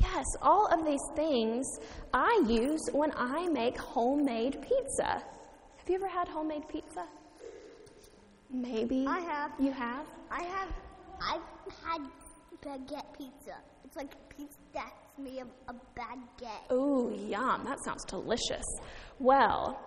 Yes, 0.00 0.24
all 0.42 0.66
of 0.66 0.84
these 0.84 1.00
things 1.16 1.66
I 2.12 2.44
use 2.46 2.80
when 2.92 3.10
I 3.16 3.48
make 3.48 3.78
homemade 3.78 4.60
pizza. 4.60 5.22
Have 5.78 5.88
you 5.88 5.94
ever 5.94 6.08
had 6.08 6.28
homemade 6.28 6.68
pizza? 6.68 7.06
Maybe. 8.50 9.06
I 9.08 9.20
have. 9.20 9.52
You 9.58 9.72
have? 9.72 10.04
I 10.30 10.42
have, 10.42 10.68
I've 11.22 11.40
had 11.84 12.02
baguette 12.62 13.16
pizza. 13.16 13.56
It's 13.84 13.96
like 13.96 14.12
pizza 14.28 14.58
that's 14.74 14.90
made 15.18 15.40
of 15.40 15.48
a 15.68 15.74
baguette. 15.98 16.72
Ooh, 16.72 17.14
yum. 17.14 17.64
That 17.64 17.78
sounds 17.84 18.04
delicious. 18.04 18.64
Well, 19.18 19.80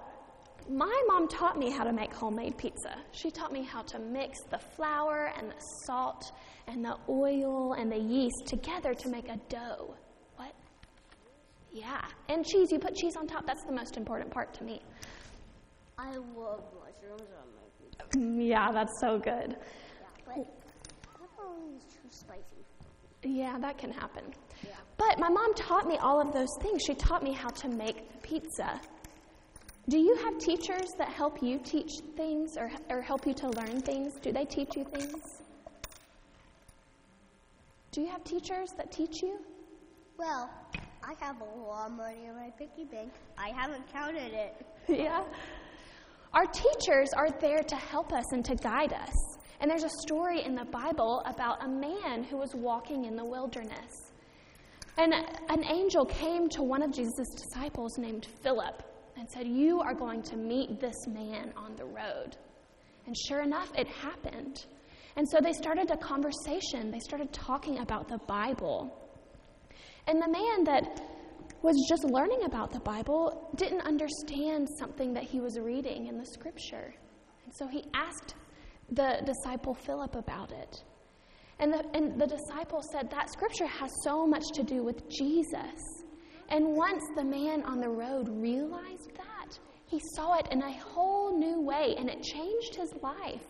my 0.69 1.03
mom 1.07 1.27
taught 1.27 1.57
me 1.57 1.69
how 1.71 1.83
to 1.83 1.93
make 1.93 2.13
homemade 2.13 2.57
pizza. 2.57 2.95
She 3.11 3.31
taught 3.31 3.51
me 3.51 3.63
how 3.63 3.81
to 3.83 3.99
mix 3.99 4.37
the 4.49 4.57
flour 4.59 5.31
and 5.37 5.49
the 5.49 5.55
salt 5.85 6.31
and 6.67 6.83
the 6.83 6.97
oil 7.09 7.73
and 7.73 7.91
the 7.91 7.97
yeast 7.97 8.45
together 8.47 8.93
to 8.93 9.09
make 9.09 9.29
a 9.29 9.37
dough. 9.49 9.95
What? 10.35 10.53
Yeah. 11.71 12.01
And 12.29 12.45
cheese. 12.45 12.71
You 12.71 12.79
put 12.79 12.95
cheese 12.95 13.15
on 13.15 13.27
top. 13.27 13.45
That's 13.47 13.63
the 13.63 13.71
most 13.73 13.97
important 13.97 14.31
part 14.31 14.53
to 14.55 14.63
me. 14.63 14.81
I 15.97 16.11
love 16.15 16.63
mushrooms 16.79 17.29
on 17.39 17.47
my 17.55 17.67
pizza. 17.79 18.17
Mm, 18.17 18.47
Yeah, 18.47 18.71
that's 18.71 18.99
so 18.99 19.17
good. 19.17 19.55
Yeah, 19.57 20.07
But 20.25 20.35
too 20.35 22.09
spicy. 22.09 22.43
Yeah, 23.23 23.57
that 23.59 23.77
can 23.77 23.91
happen. 23.91 24.23
Yeah. 24.63 24.71
But 24.97 25.17
my 25.19 25.29
mom 25.29 25.53
taught 25.55 25.87
me 25.87 25.97
all 25.97 26.19
of 26.21 26.33
those 26.33 26.49
things. 26.61 26.81
She 26.85 26.93
taught 26.93 27.23
me 27.23 27.31
how 27.33 27.49
to 27.49 27.69
make 27.69 28.11
the 28.11 28.17
pizza. 28.27 28.79
Do 29.89 29.97
you 29.97 30.15
have 30.17 30.37
teachers 30.37 30.89
that 30.97 31.07
help 31.07 31.41
you 31.41 31.59
teach 31.59 31.99
things 32.17 32.57
or, 32.57 32.69
or 32.89 33.01
help 33.01 33.25
you 33.25 33.33
to 33.35 33.47
learn 33.51 33.81
things? 33.81 34.15
Do 34.21 34.33
they 34.33 34.43
teach 34.43 34.75
you 34.75 34.83
things? 34.83 35.41
Do 37.91 38.01
you 38.01 38.07
have 38.07 38.21
teachers 38.25 38.71
that 38.75 38.91
teach 38.91 39.21
you? 39.21 39.39
Well, 40.17 40.49
I 41.01 41.13
have 41.23 41.37
a 41.39 41.45
lot 41.45 41.87
of 41.87 41.93
money 41.93 42.25
in 42.27 42.35
my 42.35 42.49
piggy 42.57 42.83
bank. 42.83 43.13
I 43.37 43.49
haven't 43.55 43.89
counted 43.93 44.33
it. 44.33 44.65
yeah. 44.89 45.23
Our 46.33 46.45
teachers 46.47 47.13
are 47.15 47.29
there 47.39 47.63
to 47.63 47.75
help 47.77 48.11
us 48.11 48.25
and 48.33 48.43
to 48.43 48.55
guide 48.55 48.91
us. 48.91 49.37
And 49.61 49.71
there's 49.71 49.85
a 49.85 50.01
story 50.01 50.43
in 50.43 50.53
the 50.53 50.65
Bible 50.65 51.23
about 51.25 51.63
a 51.63 51.67
man 51.69 52.25
who 52.25 52.35
was 52.35 52.53
walking 52.53 53.05
in 53.05 53.15
the 53.15 53.25
wilderness. 53.25 54.11
And 54.97 55.13
an 55.13 55.63
angel 55.63 56.05
came 56.05 56.49
to 56.49 56.61
one 56.61 56.83
of 56.83 56.91
Jesus' 56.91 57.29
disciples 57.35 57.97
named 57.97 58.27
Philip 58.43 58.83
and 59.17 59.29
said, 59.29 59.47
You 59.47 59.81
are 59.81 59.93
going 59.93 60.21
to 60.23 60.35
meet 60.35 60.79
this 60.79 61.07
man 61.07 61.53
on 61.57 61.75
the 61.75 61.85
road. 61.85 62.37
And 63.05 63.15
sure 63.27 63.41
enough, 63.41 63.71
it 63.75 63.87
happened. 63.87 64.65
And 65.15 65.27
so 65.29 65.39
they 65.41 65.53
started 65.53 65.89
a 65.89 65.97
conversation. 65.97 66.91
They 66.91 66.99
started 66.99 67.33
talking 67.33 67.79
about 67.79 68.07
the 68.07 68.19
Bible. 68.27 68.93
And 70.05 70.21
the 70.21 70.29
man 70.29 70.63
that 70.65 71.01
was 71.63 71.75
just 71.89 72.03
learning 72.03 72.43
about 72.45 72.71
the 72.71 72.79
Bible 72.79 73.49
didn't 73.55 73.81
understand 73.81 74.67
something 74.77 75.13
that 75.13 75.23
he 75.23 75.39
was 75.39 75.57
reading 75.59 76.07
in 76.07 76.17
the 76.17 76.25
scripture. 76.25 76.93
And 77.45 77.53
so 77.55 77.67
he 77.67 77.83
asked 77.93 78.35
the 78.91 79.21
disciple 79.25 79.73
Philip 79.73 80.15
about 80.15 80.51
it. 80.51 80.83
And 81.59 81.73
the, 81.73 81.83
and 81.93 82.21
the 82.21 82.27
disciple 82.27 82.83
said 82.91 83.09
that 83.09 83.31
scripture 83.31 83.65
has 83.65 83.89
so 84.03 84.27
much 84.27 84.43
to 84.53 84.63
do 84.63 84.83
with 84.83 85.09
Jesus. 85.09 86.05
And 86.49 86.75
once 86.75 87.03
the 87.15 87.23
man 87.23 87.63
on 87.63 87.79
the 87.79 87.89
road 87.89 88.29
realized 88.29 89.11
that, 89.17 89.59
he 89.85 89.99
saw 90.15 90.35
it 90.35 90.47
in 90.51 90.61
a 90.61 90.71
whole 90.79 91.37
new 91.37 91.61
way 91.61 91.95
and 91.97 92.09
it 92.09 92.21
changed 92.21 92.75
his 92.75 92.93
life. 93.01 93.45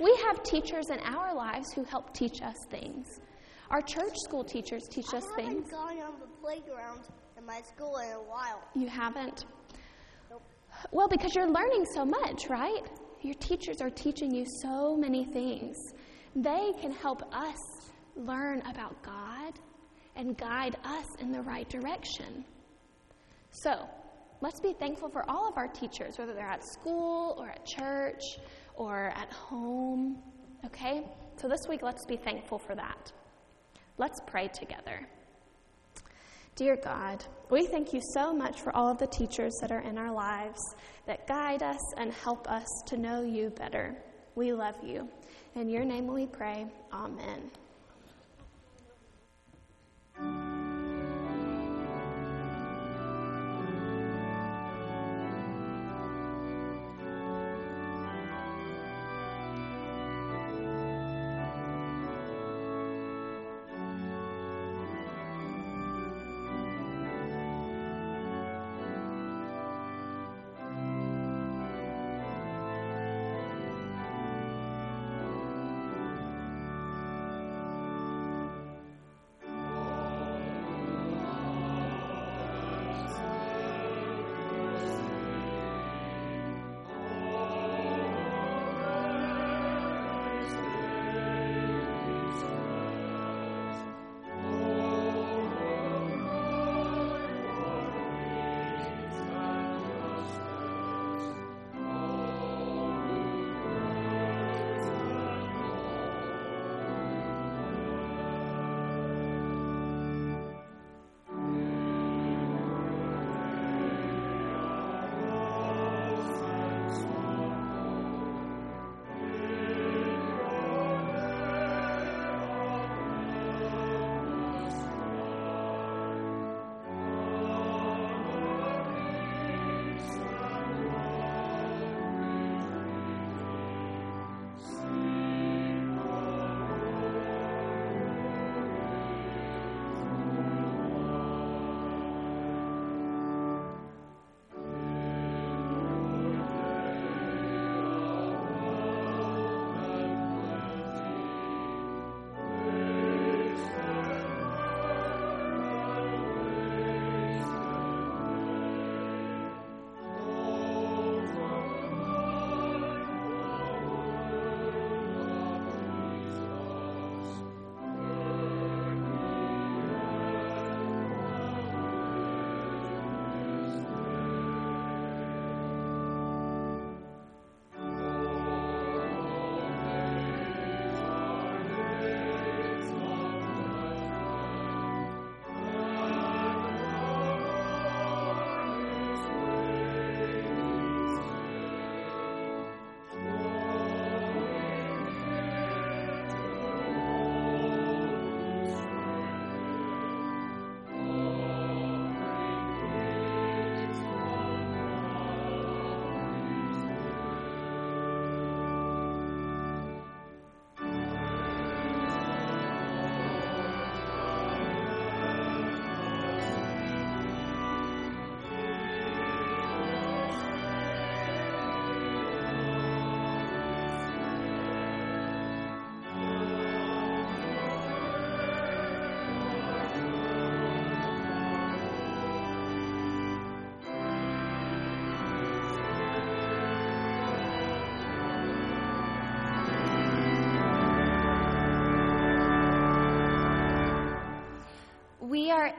We 0.00 0.14
have 0.26 0.42
teachers 0.42 0.90
in 0.90 0.98
our 1.00 1.34
lives 1.34 1.72
who 1.72 1.84
help 1.84 2.12
teach 2.14 2.42
us 2.42 2.56
things. 2.70 3.20
Our 3.70 3.80
church 3.80 4.14
school 4.24 4.44
teachers 4.44 4.82
teach 4.90 5.12
us 5.14 5.24
things. 5.34 5.38
I 5.38 5.42
haven't 5.42 5.70
gone 5.70 5.98
on 6.00 6.20
the 6.20 6.26
playground 6.40 7.00
in 7.36 7.46
my 7.46 7.62
school 7.62 7.96
in 7.96 8.12
a 8.12 8.22
while. 8.22 8.62
You 8.74 8.88
haven't? 8.88 9.46
Nope. 10.30 10.42
Well, 10.92 11.08
because 11.08 11.34
you're 11.34 11.50
learning 11.50 11.86
so 11.94 12.04
much, 12.04 12.48
right? 12.48 12.82
Your 13.22 13.34
teachers 13.34 13.80
are 13.80 13.90
teaching 13.90 14.34
you 14.34 14.44
so 14.62 14.96
many 14.96 15.24
things. 15.24 15.76
They 16.34 16.72
can 16.80 16.92
help 16.92 17.22
us 17.34 17.58
learn 18.14 18.60
about 18.60 19.02
God 19.02 19.58
and 20.16 20.36
guide 20.36 20.76
us 20.84 21.06
in 21.20 21.32
the 21.32 21.42
right 21.42 21.68
direction. 21.68 22.44
So, 23.50 23.88
let's 24.40 24.60
be 24.60 24.72
thankful 24.72 25.08
for 25.08 25.28
all 25.30 25.48
of 25.48 25.56
our 25.56 25.68
teachers, 25.68 26.18
whether 26.18 26.34
they're 26.34 26.46
at 26.46 26.64
school 26.64 27.36
or 27.38 27.48
at 27.48 27.64
church 27.64 28.22
or 28.74 29.12
at 29.16 29.32
home. 29.32 30.18
Okay? 30.64 31.04
So, 31.36 31.48
this 31.48 31.66
week, 31.68 31.82
let's 31.82 32.04
be 32.04 32.16
thankful 32.16 32.58
for 32.58 32.74
that. 32.74 33.12
Let's 33.98 34.20
pray 34.26 34.48
together. 34.48 35.06
Dear 36.56 36.76
God, 36.76 37.22
we 37.50 37.66
thank 37.66 37.92
you 37.92 38.00
so 38.14 38.32
much 38.32 38.62
for 38.62 38.74
all 38.74 38.90
of 38.90 38.98
the 38.98 39.06
teachers 39.06 39.52
that 39.60 39.70
are 39.70 39.80
in 39.80 39.98
our 39.98 40.10
lives 40.10 40.58
that 41.06 41.26
guide 41.26 41.62
us 41.62 41.94
and 41.98 42.12
help 42.12 42.50
us 42.50 42.66
to 42.86 42.96
know 42.96 43.22
you 43.22 43.50
better. 43.50 43.94
We 44.34 44.52
love 44.52 44.76
you. 44.82 45.08
In 45.54 45.68
your 45.68 45.84
name 45.84 46.06
we 46.06 46.26
pray. 46.26 46.66
Amen 46.92 47.50
thank 50.18 50.28
you 50.28 50.55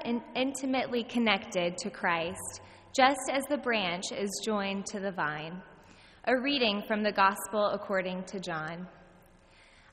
in- 0.05 0.23
intimately 0.35 1.03
connected 1.03 1.77
to 1.77 1.89
Christ, 1.89 2.61
just 2.95 3.29
as 3.31 3.43
the 3.49 3.57
branch 3.57 4.11
is 4.11 4.41
joined 4.45 4.85
to 4.87 4.99
the 4.99 5.11
vine. 5.11 5.61
A 6.25 6.39
reading 6.39 6.83
from 6.87 7.03
the 7.03 7.11
Gospel 7.11 7.71
according 7.73 8.23
to 8.25 8.39
John. 8.39 8.87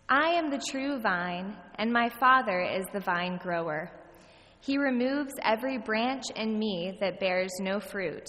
I 0.09 0.31
am 0.31 0.51
the 0.51 0.59
true 0.59 1.01
vine, 1.01 1.57
and 1.77 1.93
my 1.93 2.11
Father 2.21 2.61
is 2.61 2.85
the 2.93 3.01
vine 3.01 3.39
grower. 3.39 3.91
He 4.61 4.79
removes 4.79 5.33
every 5.43 5.79
branch 5.79 6.25
in 6.37 6.59
me 6.59 6.97
that 7.01 7.21
bears 7.21 7.53
no 7.61 7.81
fruit. 7.81 8.27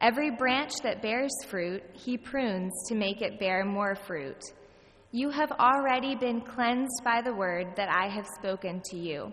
Every 0.00 0.30
branch 0.30 0.72
that 0.82 1.00
bears 1.00 1.30
fruit, 1.46 1.82
he 1.92 2.18
prunes 2.18 2.72
to 2.88 2.94
make 2.94 3.22
it 3.22 3.38
bear 3.38 3.64
more 3.64 3.94
fruit. 3.94 4.42
You 5.12 5.30
have 5.30 5.52
already 5.52 6.16
been 6.16 6.40
cleansed 6.40 7.04
by 7.04 7.20
the 7.22 7.34
word 7.34 7.68
that 7.76 7.88
I 7.88 8.08
have 8.08 8.26
spoken 8.38 8.80
to 8.86 8.96
you. 8.96 9.32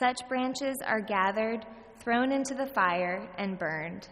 Such 0.00 0.26
branches 0.30 0.78
are 0.86 1.02
gathered, 1.02 1.66
thrown 2.02 2.32
into 2.32 2.54
the 2.54 2.72
fire, 2.74 3.28
and 3.36 3.58
burned. 3.58 4.08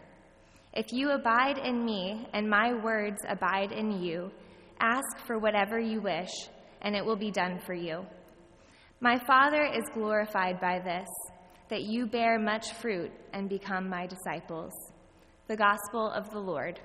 If 0.74 0.92
you 0.92 1.12
abide 1.12 1.56
in 1.56 1.82
me 1.82 2.28
and 2.34 2.46
my 2.46 2.74
words 2.74 3.22
abide 3.26 3.72
in 3.72 4.02
you, 4.02 4.30
ask 4.80 5.16
for 5.26 5.38
whatever 5.38 5.80
you 5.80 6.02
wish, 6.02 6.28
and 6.82 6.94
it 6.94 7.02
will 7.02 7.16
be 7.16 7.30
done 7.30 7.58
for 7.64 7.72
you. 7.72 8.04
My 9.00 9.18
Father 9.26 9.64
is 9.64 9.84
glorified 9.94 10.60
by 10.60 10.78
this, 10.78 11.08
that 11.70 11.84
you 11.84 12.04
bear 12.04 12.38
much 12.38 12.74
fruit 12.74 13.10
and 13.32 13.48
become 13.48 13.88
my 13.88 14.06
disciples. 14.06 14.74
The 15.46 15.56
Gospel 15.56 16.10
of 16.10 16.28
the 16.30 16.38
Lord. 16.38 16.80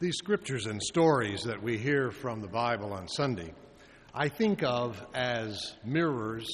These 0.00 0.16
scriptures 0.16 0.64
and 0.64 0.82
stories 0.82 1.42
that 1.42 1.62
we 1.62 1.76
hear 1.76 2.10
from 2.10 2.40
the 2.40 2.48
Bible 2.48 2.94
on 2.94 3.06
Sunday, 3.06 3.52
I 4.14 4.30
think 4.30 4.62
of 4.62 5.04
as 5.12 5.76
mirrors 5.84 6.48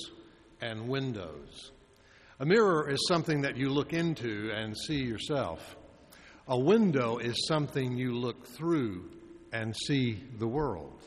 and 0.60 0.88
windows. 0.88 1.70
A 2.40 2.44
mirror 2.44 2.90
is 2.90 3.06
something 3.06 3.42
that 3.42 3.56
you 3.56 3.68
look 3.68 3.92
into 3.92 4.50
and 4.52 4.76
see 4.76 5.00
yourself. 5.00 5.76
A 6.48 6.58
window 6.58 7.18
is 7.18 7.46
something 7.46 7.96
you 7.96 8.16
look 8.16 8.48
through 8.48 9.10
and 9.52 9.76
see 9.76 10.24
the 10.40 10.48
world. 10.48 11.06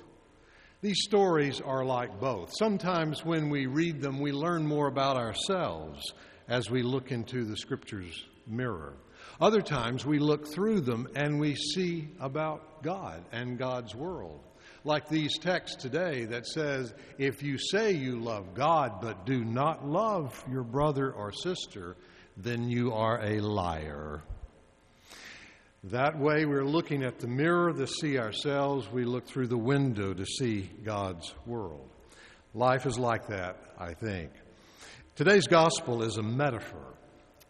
These 0.79 1.03
stories 1.03 1.59
are 1.59 1.83
like 1.83 2.21
both. 2.21 2.51
Sometimes 2.57 3.25
when 3.25 3.49
we 3.49 3.65
read 3.65 3.99
them, 3.99 4.21
we 4.21 4.31
learn 4.31 4.65
more 4.65 4.87
about 4.87 5.17
ourselves 5.17 6.13
as 6.47 6.69
we 6.69 6.83
look 6.83 7.11
into 7.11 7.43
the 7.43 7.57
Scripture's 7.57 8.27
mirror. 8.47 8.93
Other 9.39 9.61
times 9.61 10.05
we 10.05 10.19
look 10.19 10.47
through 10.47 10.81
them 10.81 11.07
and 11.15 11.39
we 11.39 11.55
see 11.55 12.09
about 12.19 12.83
God 12.83 13.23
and 13.31 13.57
God's 13.57 13.95
world. 13.95 14.41
Like 14.83 15.09
these 15.09 15.37
texts 15.37 15.81
today 15.81 16.25
that 16.25 16.47
says, 16.47 16.93
if 17.17 17.43
you 17.43 17.57
say 17.57 17.91
you 17.91 18.19
love 18.19 18.53
God 18.53 19.01
but 19.01 19.25
do 19.25 19.43
not 19.43 19.85
love 19.85 20.43
your 20.49 20.63
brother 20.63 21.11
or 21.11 21.31
sister, 21.31 21.97
then 22.37 22.69
you 22.69 22.93
are 22.93 23.19
a 23.21 23.39
liar. 23.41 24.23
That 25.85 26.19
way, 26.19 26.45
we're 26.45 26.65
looking 26.65 27.03
at 27.03 27.19
the 27.19 27.27
mirror 27.27 27.71
to 27.71 27.87
see 27.87 28.17
ourselves. 28.17 28.91
We 28.91 29.05
look 29.05 29.27
through 29.27 29.47
the 29.47 29.57
window 29.57 30.13
to 30.13 30.25
see 30.25 30.69
God's 30.83 31.33
world. 31.45 31.89
Life 32.53 32.85
is 32.85 32.99
like 32.99 33.27
that, 33.27 33.57
I 33.77 33.93
think. 33.93 34.31
Today's 35.15 35.47
gospel 35.47 36.03
is 36.03 36.17
a 36.17 36.23
metaphor. 36.23 36.95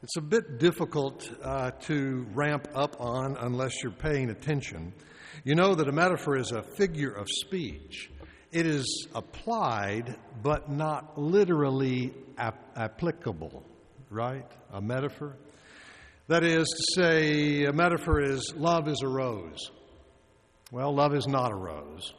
It's 0.02 0.16
a 0.16 0.22
bit 0.22 0.60
difficult 0.60 1.30
uh, 1.44 1.72
to 1.82 2.26
ramp 2.34 2.70
up 2.74 3.02
on 3.02 3.36
unless 3.38 3.84
you're 3.84 3.92
paying 3.92 4.30
attention. 4.30 4.94
You 5.44 5.56
know 5.56 5.76
that 5.76 5.90
a 5.90 5.92
metaphor 5.92 6.38
is 6.38 6.54
a 6.54 6.64
figure 6.64 7.12
of 7.12 7.28
speech. 7.30 8.10
It 8.54 8.66
is 8.66 9.08
applied, 9.14 10.16
but 10.42 10.72
not 10.72 11.18
literally 11.18 12.14
ap- 12.38 12.78
applicable, 12.78 13.62
right? 14.10 14.50
A 14.72 14.80
metaphor. 14.80 15.36
That 16.28 16.46
is 16.46 16.66
to 16.66 17.02
say, 17.02 17.66
a 17.66 17.74
metaphor 17.74 18.22
is 18.22 18.54
love 18.56 18.88
is 18.88 19.02
a 19.02 19.08
rose. 19.08 19.70
Well, 20.72 20.96
love 20.96 21.14
is 21.14 21.28
not 21.28 21.52
a 21.52 21.56
rose, 21.56 22.14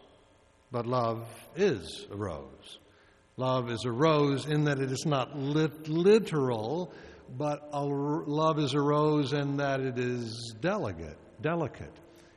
but 0.71 0.85
love 0.85 1.27
is 1.57 2.07
a 2.13 2.17
rose. 2.17 2.79
Love 3.39 3.71
is 3.71 3.87
a 3.87 3.91
rose 3.91 4.45
in 4.45 4.65
that 4.65 4.81
it 4.81 4.93
is 4.93 5.07
not 5.07 5.35
lit- 5.35 5.89
literal, 5.89 6.93
but 7.37 7.71
love 7.73 8.59
is 8.59 8.75
a 8.75 8.81
rose 8.81 9.33
in 9.33 9.57
that 9.59 9.81
it 9.81 9.99
is 9.99 10.55
delicate. 10.61 11.17
Delicate. 11.41 11.95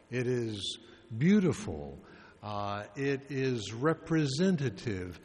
It 0.10 0.28
is 0.28 0.80
beautiful. 1.18 1.98
Uh, 2.42 2.84
it 2.96 3.22
is 3.30 3.74
representative, 3.74 5.20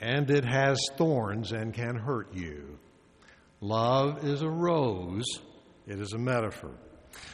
and 0.00 0.30
it 0.30 0.44
has 0.44 0.78
thorns 0.96 1.52
and 1.52 1.72
can 1.74 1.96
hurt 1.96 2.34
you. 2.34 2.78
Love 3.60 4.24
is 4.24 4.42
a 4.42 4.48
rose 4.48 5.24
it 5.88 6.00
is 6.00 6.12
a 6.12 6.18
metaphor. 6.18 6.74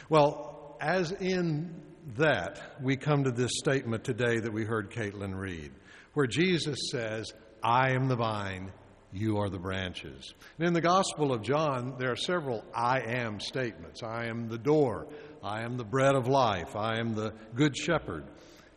Well, 0.07 0.77
as 0.79 1.11
in 1.11 1.81
that, 2.15 2.77
we 2.81 2.95
come 2.95 3.25
to 3.25 3.31
this 3.31 3.51
statement 3.57 4.05
today 4.05 4.39
that 4.39 4.53
we 4.53 4.63
heard 4.63 4.91
Caitlin 4.91 5.37
read, 5.37 5.71
where 6.13 6.25
Jesus 6.25 6.77
says, 6.89 7.33
I 7.61 7.91
am 7.91 8.07
the 8.07 8.15
vine, 8.15 8.71
you 9.15 9.37
are 9.37 9.49
the 9.49 9.57
branches. 9.57 10.33
And 10.57 10.67
in 10.67 10.73
the 10.73 10.81
Gospel 10.81 11.31
of 11.31 11.41
John, 11.41 11.95
there 11.97 12.11
are 12.11 12.17
several 12.17 12.65
I 12.73 12.99
am 12.99 13.39
statements. 13.39 14.03
I 14.03 14.25
am 14.25 14.49
the 14.49 14.57
door. 14.57 15.07
I 15.41 15.61
am 15.61 15.77
the 15.77 15.85
bread 15.85 16.15
of 16.15 16.27
life. 16.27 16.75
I 16.75 16.99
am 16.99 17.15
the 17.15 17.33
good 17.55 17.77
shepherd. 17.77 18.25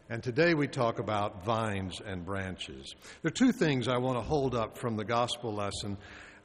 And 0.09 0.23
today 0.23 0.55
we 0.55 0.69
talk 0.69 1.01
about 1.01 1.45
vines 1.45 2.01
and 2.01 2.25
branches. 2.25 2.95
There 3.23 3.31
are 3.31 3.33
two 3.33 3.53
things 3.53 3.89
I 3.89 3.99
want 3.99 4.17
to 4.17 4.23
hold 4.23 4.55
up 4.55 4.79
from 4.79 4.97
the 4.97 5.05
gospel 5.05 5.53
lesson 5.53 5.99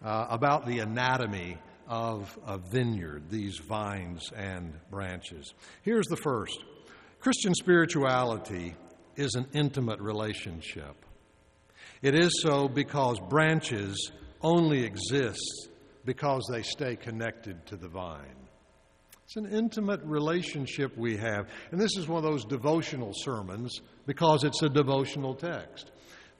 uh, 0.03 0.25
about 0.29 0.65
the 0.65 0.79
anatomy 0.79 1.57
of 1.87 2.37
a 2.47 2.57
vineyard, 2.57 3.29
these 3.29 3.59
vines 3.59 4.31
and 4.35 4.73
branches. 4.89 5.53
Here's 5.83 6.07
the 6.07 6.17
first 6.17 6.63
Christian 7.19 7.53
spirituality 7.53 8.75
is 9.15 9.35
an 9.35 9.45
intimate 9.53 9.99
relationship. 9.99 10.95
It 12.03 12.15
is 12.15 12.41
so 12.41 12.67
because 12.67 13.17
branches 13.29 14.11
only 14.41 14.83
exist 14.83 15.69
because 16.03 16.45
they 16.51 16.61
stay 16.61 16.97
connected 16.97 17.65
to 17.67 17.77
the 17.77 17.87
vine. 17.87 18.49
It's 19.23 19.37
an 19.37 19.45
intimate 19.45 20.01
relationship 20.03 20.97
we 20.97 21.15
have. 21.15 21.47
And 21.71 21.79
this 21.79 21.95
is 21.97 22.05
one 22.05 22.17
of 22.17 22.29
those 22.29 22.43
devotional 22.43 23.13
sermons 23.15 23.79
because 24.05 24.43
it's 24.43 24.61
a 24.61 24.67
devotional 24.67 25.33
text. 25.33 25.91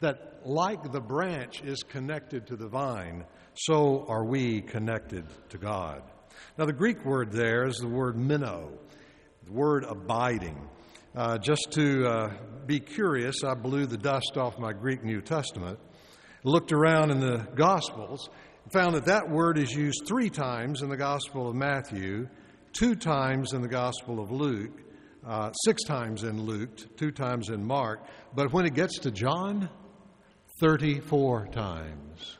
That, 0.01 0.41
like 0.43 0.91
the 0.91 0.99
branch 0.99 1.63
is 1.63 1.81
connected 1.81 2.45
to 2.47 2.57
the 2.57 2.67
vine, 2.67 3.23
so 3.53 4.05
are 4.09 4.25
we 4.25 4.59
connected 4.63 5.25
to 5.51 5.57
God. 5.57 6.03
Now, 6.57 6.65
the 6.65 6.73
Greek 6.73 7.05
word 7.05 7.31
there 7.31 7.67
is 7.67 7.77
the 7.77 7.87
word 7.87 8.17
meno, 8.17 8.69
the 9.45 9.53
word 9.53 9.85
abiding. 9.85 10.57
Uh, 11.15 11.37
just 11.37 11.71
to 11.71 12.07
uh, 12.07 12.33
be 12.65 12.79
curious, 12.79 13.43
I 13.43 13.53
blew 13.53 13.85
the 13.85 13.99
dust 13.99 14.35
off 14.35 14.57
my 14.57 14.73
Greek 14.73 15.03
New 15.03 15.21
Testament, 15.21 15.77
looked 16.43 16.71
around 16.71 17.11
in 17.11 17.19
the 17.19 17.47
Gospels, 17.53 18.31
found 18.71 18.95
that 18.95 19.05
that 19.05 19.29
word 19.29 19.59
is 19.59 19.71
used 19.71 20.07
three 20.07 20.31
times 20.31 20.81
in 20.81 20.89
the 20.89 20.97
Gospel 20.97 21.47
of 21.47 21.55
Matthew, 21.55 22.27
two 22.71 22.95
times 22.95 23.53
in 23.53 23.61
the 23.61 23.67
Gospel 23.67 24.19
of 24.19 24.31
Luke, 24.31 24.81
uh, 25.23 25.51
six 25.65 25.83
times 25.83 26.23
in 26.23 26.41
Luke, 26.41 26.97
two 26.97 27.11
times 27.11 27.49
in 27.49 27.63
Mark, 27.63 28.03
but 28.33 28.51
when 28.51 28.65
it 28.65 28.73
gets 28.73 28.97
to 28.99 29.11
John, 29.11 29.69
34 30.59 31.49
times. 31.51 32.37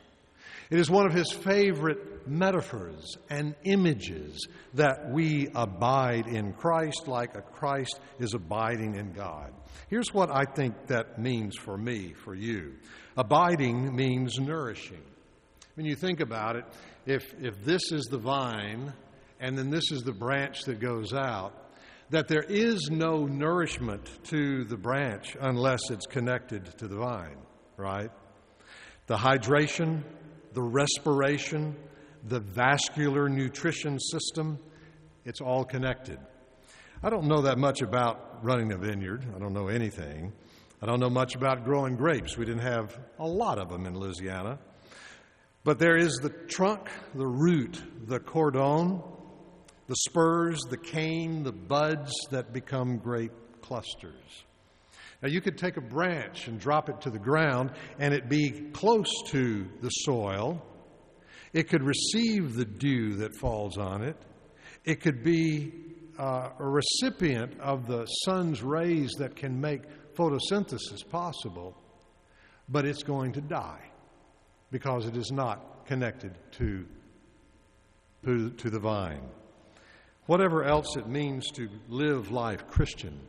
It 0.70 0.80
is 0.80 0.90
one 0.90 1.06
of 1.06 1.12
his 1.12 1.30
favorite 1.30 2.13
metaphors 2.26 3.16
and 3.30 3.54
images 3.64 4.46
that 4.74 5.10
we 5.10 5.48
abide 5.54 6.26
in 6.26 6.52
Christ 6.52 7.06
like 7.06 7.36
a 7.36 7.42
Christ 7.42 8.00
is 8.18 8.34
abiding 8.34 8.94
in 8.94 9.12
God. 9.12 9.52
Here's 9.88 10.12
what 10.12 10.30
I 10.30 10.44
think 10.44 10.86
that 10.86 11.18
means 11.18 11.56
for 11.56 11.76
me, 11.76 12.12
for 12.12 12.34
you. 12.34 12.74
Abiding 13.16 13.94
means 13.94 14.38
nourishing. 14.38 15.02
When 15.74 15.86
you 15.86 15.96
think 15.96 16.20
about 16.20 16.56
it, 16.56 16.64
if, 17.06 17.34
if 17.40 17.64
this 17.64 17.92
is 17.92 18.04
the 18.04 18.18
vine 18.18 18.92
and 19.40 19.58
then 19.58 19.70
this 19.70 19.90
is 19.90 20.02
the 20.02 20.12
branch 20.12 20.62
that 20.62 20.80
goes 20.80 21.12
out, 21.12 21.52
that 22.10 22.28
there 22.28 22.44
is 22.44 22.88
no 22.90 23.26
nourishment 23.26 24.08
to 24.24 24.64
the 24.64 24.76
branch 24.76 25.36
unless 25.40 25.80
it's 25.90 26.06
connected 26.06 26.66
to 26.78 26.86
the 26.86 26.96
vine, 26.96 27.38
right? 27.76 28.10
The 29.06 29.16
hydration, 29.16 30.02
the 30.52 30.62
respiration, 30.62 31.76
the 32.24 32.40
vascular 32.40 33.28
nutrition 33.28 33.98
system, 33.98 34.58
it's 35.24 35.40
all 35.40 35.64
connected. 35.64 36.18
I 37.02 37.10
don't 37.10 37.26
know 37.26 37.42
that 37.42 37.58
much 37.58 37.82
about 37.82 38.44
running 38.44 38.72
a 38.72 38.78
vineyard. 38.78 39.26
I 39.34 39.38
don't 39.38 39.52
know 39.52 39.68
anything. 39.68 40.32
I 40.80 40.86
don't 40.86 41.00
know 41.00 41.10
much 41.10 41.34
about 41.34 41.64
growing 41.64 41.96
grapes. 41.96 42.36
We 42.36 42.44
didn't 42.44 42.62
have 42.62 42.98
a 43.18 43.26
lot 43.26 43.58
of 43.58 43.68
them 43.68 43.86
in 43.86 43.98
Louisiana. 43.98 44.58
But 45.64 45.78
there 45.78 45.96
is 45.96 46.14
the 46.16 46.28
trunk, 46.28 46.88
the 47.14 47.26
root, 47.26 47.82
the 48.06 48.20
cordon, 48.20 49.02
the 49.86 49.96
spurs, 49.96 50.60
the 50.68 50.76
cane, 50.76 51.42
the 51.42 51.52
buds 51.52 52.12
that 52.30 52.52
become 52.52 52.98
grape 52.98 53.32
clusters. 53.62 54.44
Now, 55.22 55.28
you 55.28 55.40
could 55.40 55.56
take 55.56 55.78
a 55.78 55.80
branch 55.80 56.48
and 56.48 56.60
drop 56.60 56.90
it 56.90 57.00
to 57.02 57.10
the 57.10 57.18
ground 57.18 57.70
and 57.98 58.12
it 58.12 58.28
be 58.28 58.50
close 58.72 59.10
to 59.28 59.66
the 59.80 59.88
soil. 59.88 60.62
It 61.54 61.68
could 61.68 61.84
receive 61.84 62.54
the 62.54 62.64
dew 62.64 63.14
that 63.18 63.36
falls 63.36 63.78
on 63.78 64.02
it. 64.02 64.16
It 64.84 65.00
could 65.00 65.22
be 65.22 65.72
uh, 66.18 66.50
a 66.58 66.64
recipient 66.64 67.58
of 67.60 67.86
the 67.86 68.06
sun's 68.06 68.60
rays 68.60 69.12
that 69.18 69.36
can 69.36 69.60
make 69.60 69.82
photosynthesis 70.14 71.08
possible, 71.08 71.76
but 72.68 72.84
it's 72.84 73.04
going 73.04 73.32
to 73.32 73.40
die 73.40 73.88
because 74.72 75.06
it 75.06 75.16
is 75.16 75.30
not 75.30 75.86
connected 75.86 76.36
to, 76.58 76.84
to, 78.24 78.50
to 78.50 78.68
the 78.68 78.80
vine. 78.80 79.22
Whatever 80.26 80.64
else 80.64 80.96
it 80.96 81.06
means 81.06 81.48
to 81.52 81.68
live 81.88 82.32
life 82.32 82.66
Christian, 82.66 83.20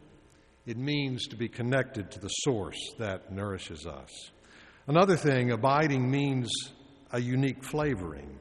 it 0.65 0.77
means 0.77 1.27
to 1.27 1.35
be 1.35 1.47
connected 1.47 2.09
to 2.09 2.19
the 2.19 2.29
source 2.29 2.79
that 2.97 3.31
nourishes 3.31 3.85
us. 3.85 4.09
Another 4.87 5.15
thing, 5.15 5.51
abiding 5.51 6.09
means 6.09 6.49
a 7.11 7.19
unique 7.19 7.63
flavoring. 7.63 8.39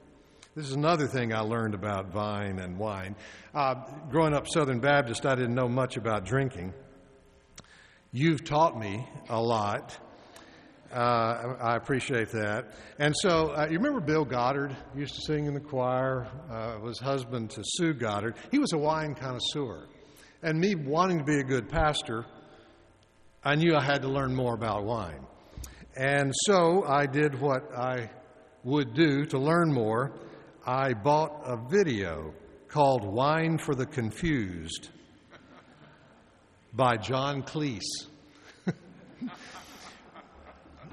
This 0.54 0.66
is 0.66 0.72
another 0.72 1.08
thing 1.08 1.32
I 1.32 1.40
learned 1.40 1.74
about 1.74 2.12
vine 2.12 2.60
and 2.60 2.78
wine. 2.78 3.16
Uh, 3.54 3.74
growing 4.08 4.34
up 4.34 4.46
Southern 4.46 4.78
Baptist, 4.78 5.26
I 5.26 5.34
didn't 5.34 5.54
know 5.54 5.68
much 5.68 5.96
about 5.96 6.24
drinking. 6.24 6.72
You've 8.12 8.44
taught 8.44 8.78
me 8.78 9.04
a 9.28 9.40
lot. 9.40 9.98
Uh, 10.92 11.56
I 11.60 11.74
appreciate 11.74 12.28
that. 12.30 12.72
And 13.00 13.12
so, 13.20 13.48
uh, 13.48 13.66
you 13.68 13.78
remember 13.78 14.00
Bill 14.00 14.24
Goddard 14.24 14.76
used 14.94 15.16
to 15.16 15.20
sing 15.22 15.46
in 15.46 15.54
the 15.54 15.60
choir, 15.60 16.28
uh, 16.48 16.78
was 16.80 17.00
husband 17.00 17.50
to 17.50 17.62
Sue 17.64 17.92
Goddard. 17.92 18.36
He 18.52 18.60
was 18.60 18.72
a 18.72 18.78
wine 18.78 19.16
connoisseur. 19.16 19.88
And 20.44 20.60
me 20.60 20.76
wanting 20.76 21.18
to 21.18 21.24
be 21.24 21.40
a 21.40 21.42
good 21.42 21.68
pastor, 21.68 22.26
I 23.42 23.56
knew 23.56 23.74
I 23.74 23.82
had 23.82 24.02
to 24.02 24.08
learn 24.08 24.34
more 24.36 24.54
about 24.54 24.84
wine. 24.84 25.26
And 25.96 26.32
so 26.46 26.84
I 26.84 27.06
did 27.06 27.40
what 27.40 27.76
I 27.76 28.10
would 28.64 28.94
do 28.94 29.26
to 29.26 29.38
learn 29.38 29.72
more. 29.72 30.12
I 30.66 30.94
bought 30.94 31.42
a 31.44 31.56
video 31.56 32.34
called 32.68 33.04
Wine 33.04 33.58
for 33.58 33.74
the 33.74 33.86
Confused 33.86 34.88
by 36.72 36.96
John 36.96 37.42
Cleese 37.42 38.08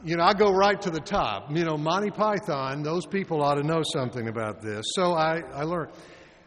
you 0.04 0.18
know, 0.18 0.24
I 0.24 0.34
go 0.34 0.52
right 0.52 0.82
to 0.82 0.90
the 0.90 1.00
top. 1.00 1.52
You 1.56 1.66
know, 1.66 1.78
Monty 1.78 2.12
Python, 2.12 2.84
those 2.84 3.06
people 3.06 3.44
ought 3.44 3.56
to 3.56 3.64
know 3.64 3.84
something 3.84 4.28
about 4.28 4.62
this. 4.62 4.84
So 4.96 5.14
I, 5.14 5.42
I 5.54 5.64
learned. 5.64 5.92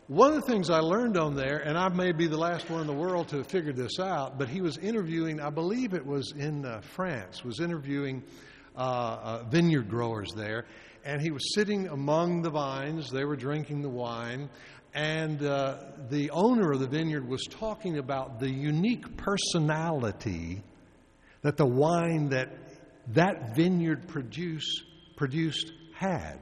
One 0.07 0.35
of 0.35 0.35
the 0.35 0.53
things 0.53 0.69
I 0.69 0.81
learned 0.81 1.17
on 1.17 1.35
there, 1.35 1.57
and 1.57 1.79
I 1.79 1.89
may 1.89 2.13
be 2.13 2.27
the 2.27 2.37
last 2.37 2.69
one 2.69 2.83
in 2.83 2.87
the 2.87 2.93
world 2.93 3.29
to 3.29 3.39
have 3.39 3.47
figured 3.47 3.75
this 3.75 3.99
out, 3.99 4.37
but 4.37 4.51
he 4.51 4.61
was 4.61 4.77
interviewing, 4.77 5.41
I 5.41 5.49
believe 5.49 5.95
it 5.95 6.05
was 6.05 6.35
in 6.37 6.67
uh, 6.67 6.83
France, 6.83 7.43
was 7.43 7.59
interviewing 7.59 8.23
uh, 8.77 8.81
uh, 8.81 9.45
vineyard 9.45 9.89
growers 9.89 10.31
there, 10.37 10.67
and 11.05 11.21
he 11.21 11.31
was 11.31 11.55
sitting 11.55 11.89
among 11.89 12.43
the 12.43 12.51
vines. 12.51 13.11
They 13.11 13.25
were 13.25 13.37
drinking 13.37 13.83
the 13.83 13.91
wine, 13.91 14.49
and 14.95 15.43
uh, 15.43 15.79
the 16.09 16.31
owner 16.31 16.73
of 16.73 16.81
the 16.81 16.87
vineyard 16.87 17.29
was 17.29 17.45
talking 17.45 17.99
about 17.99 18.41
the 18.41 18.51
unique 18.51 19.17
personality 19.17 20.63
that 21.43 21.57
the 21.57 21.67
wine 21.67 22.31
that 22.31 22.49
that 23.09 23.55
vineyard 23.55 24.09
produce, 24.09 24.83
produced 25.17 25.73
had. 25.95 26.39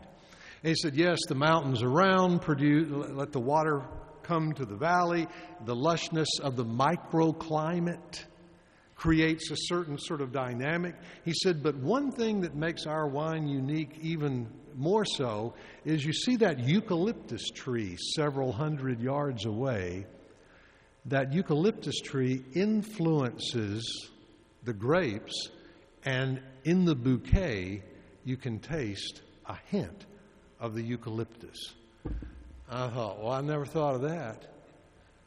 And 0.62 0.68
he 0.70 0.74
said, 0.74 0.94
Yes, 0.94 1.18
the 1.28 1.34
mountains 1.34 1.82
around 1.82 2.42
produce, 2.42 2.88
let 2.88 3.32
the 3.32 3.40
water 3.40 3.82
come 4.22 4.52
to 4.54 4.64
the 4.64 4.76
valley. 4.76 5.26
The 5.64 5.74
lushness 5.74 6.28
of 6.40 6.56
the 6.56 6.64
microclimate 6.64 8.24
creates 9.02 9.50
a 9.50 9.56
certain 9.56 9.98
sort 9.98 10.20
of 10.20 10.30
dynamic. 10.30 10.94
He 11.24 11.34
said, 11.34 11.60
But 11.60 11.74
one 11.74 12.12
thing 12.12 12.42
that 12.42 12.54
makes 12.54 12.86
our 12.86 13.08
wine 13.08 13.48
unique 13.48 13.98
even 14.00 14.46
more 14.76 15.04
so 15.04 15.54
is 15.84 16.04
you 16.04 16.12
see 16.12 16.36
that 16.36 16.60
eucalyptus 16.60 17.50
tree 17.50 17.96
several 18.14 18.52
hundred 18.52 19.00
yards 19.00 19.44
away. 19.44 20.06
That 21.06 21.32
eucalyptus 21.32 21.98
tree 21.98 22.44
influences 22.54 24.08
the 24.62 24.72
grapes 24.72 25.48
and 26.04 26.40
in 26.62 26.84
the 26.84 26.94
bouquet, 26.94 27.82
you 28.24 28.36
can 28.36 28.60
taste 28.60 29.22
a 29.46 29.56
hint 29.66 30.06
of 30.60 30.76
the 30.76 30.82
eucalyptus. 30.82 31.74
I 32.70 32.86
thought, 32.86 33.20
well, 33.20 33.32
I 33.32 33.40
never 33.40 33.66
thought 33.66 33.96
of 33.96 34.02
that. 34.02 34.46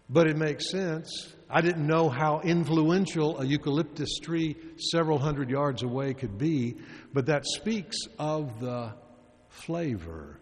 But 0.10 0.28
it 0.28 0.38
makes 0.38 0.72
sense. 0.72 1.35
I 1.50 1.62
didn't 1.62 1.86
know 1.86 2.10
how 2.10 2.42
influential 2.42 3.40
a 3.40 3.46
eucalyptus 3.46 4.18
tree 4.20 4.56
several 4.78 5.20
hundred 5.20 5.50
yards 5.50 5.84
away 5.84 6.14
could 6.14 6.38
be, 6.38 6.78
but 7.14 7.28
that 7.28 7.46
speaks 7.46 7.98
of 8.18 8.60
the 8.60 8.94
flavor 9.50 10.40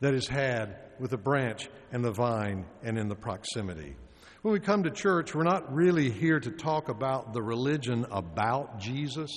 that 0.00 0.14
is 0.14 0.26
had 0.26 0.76
with 0.98 1.12
the 1.12 1.16
branch 1.18 1.68
and 1.92 2.04
the 2.04 2.10
vine 2.10 2.66
and 2.82 2.98
in 2.98 3.08
the 3.08 3.14
proximity. 3.14 3.96
When 4.42 4.52
we 4.52 4.60
come 4.60 4.84
to 4.84 4.90
church, 4.90 5.34
we're 5.34 5.44
not 5.44 5.72
really 5.74 6.10
here 6.10 6.40
to 6.40 6.50
talk 6.50 6.88
about 6.88 7.32
the 7.32 7.42
religion 7.42 8.06
about 8.10 8.80
Jesus. 8.80 9.30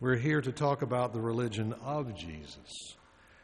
We're 0.00 0.16
here 0.16 0.40
to 0.40 0.52
talk 0.52 0.82
about 0.82 1.12
the 1.12 1.20
religion 1.20 1.74
of 1.84 2.14
Jesus. 2.14 2.96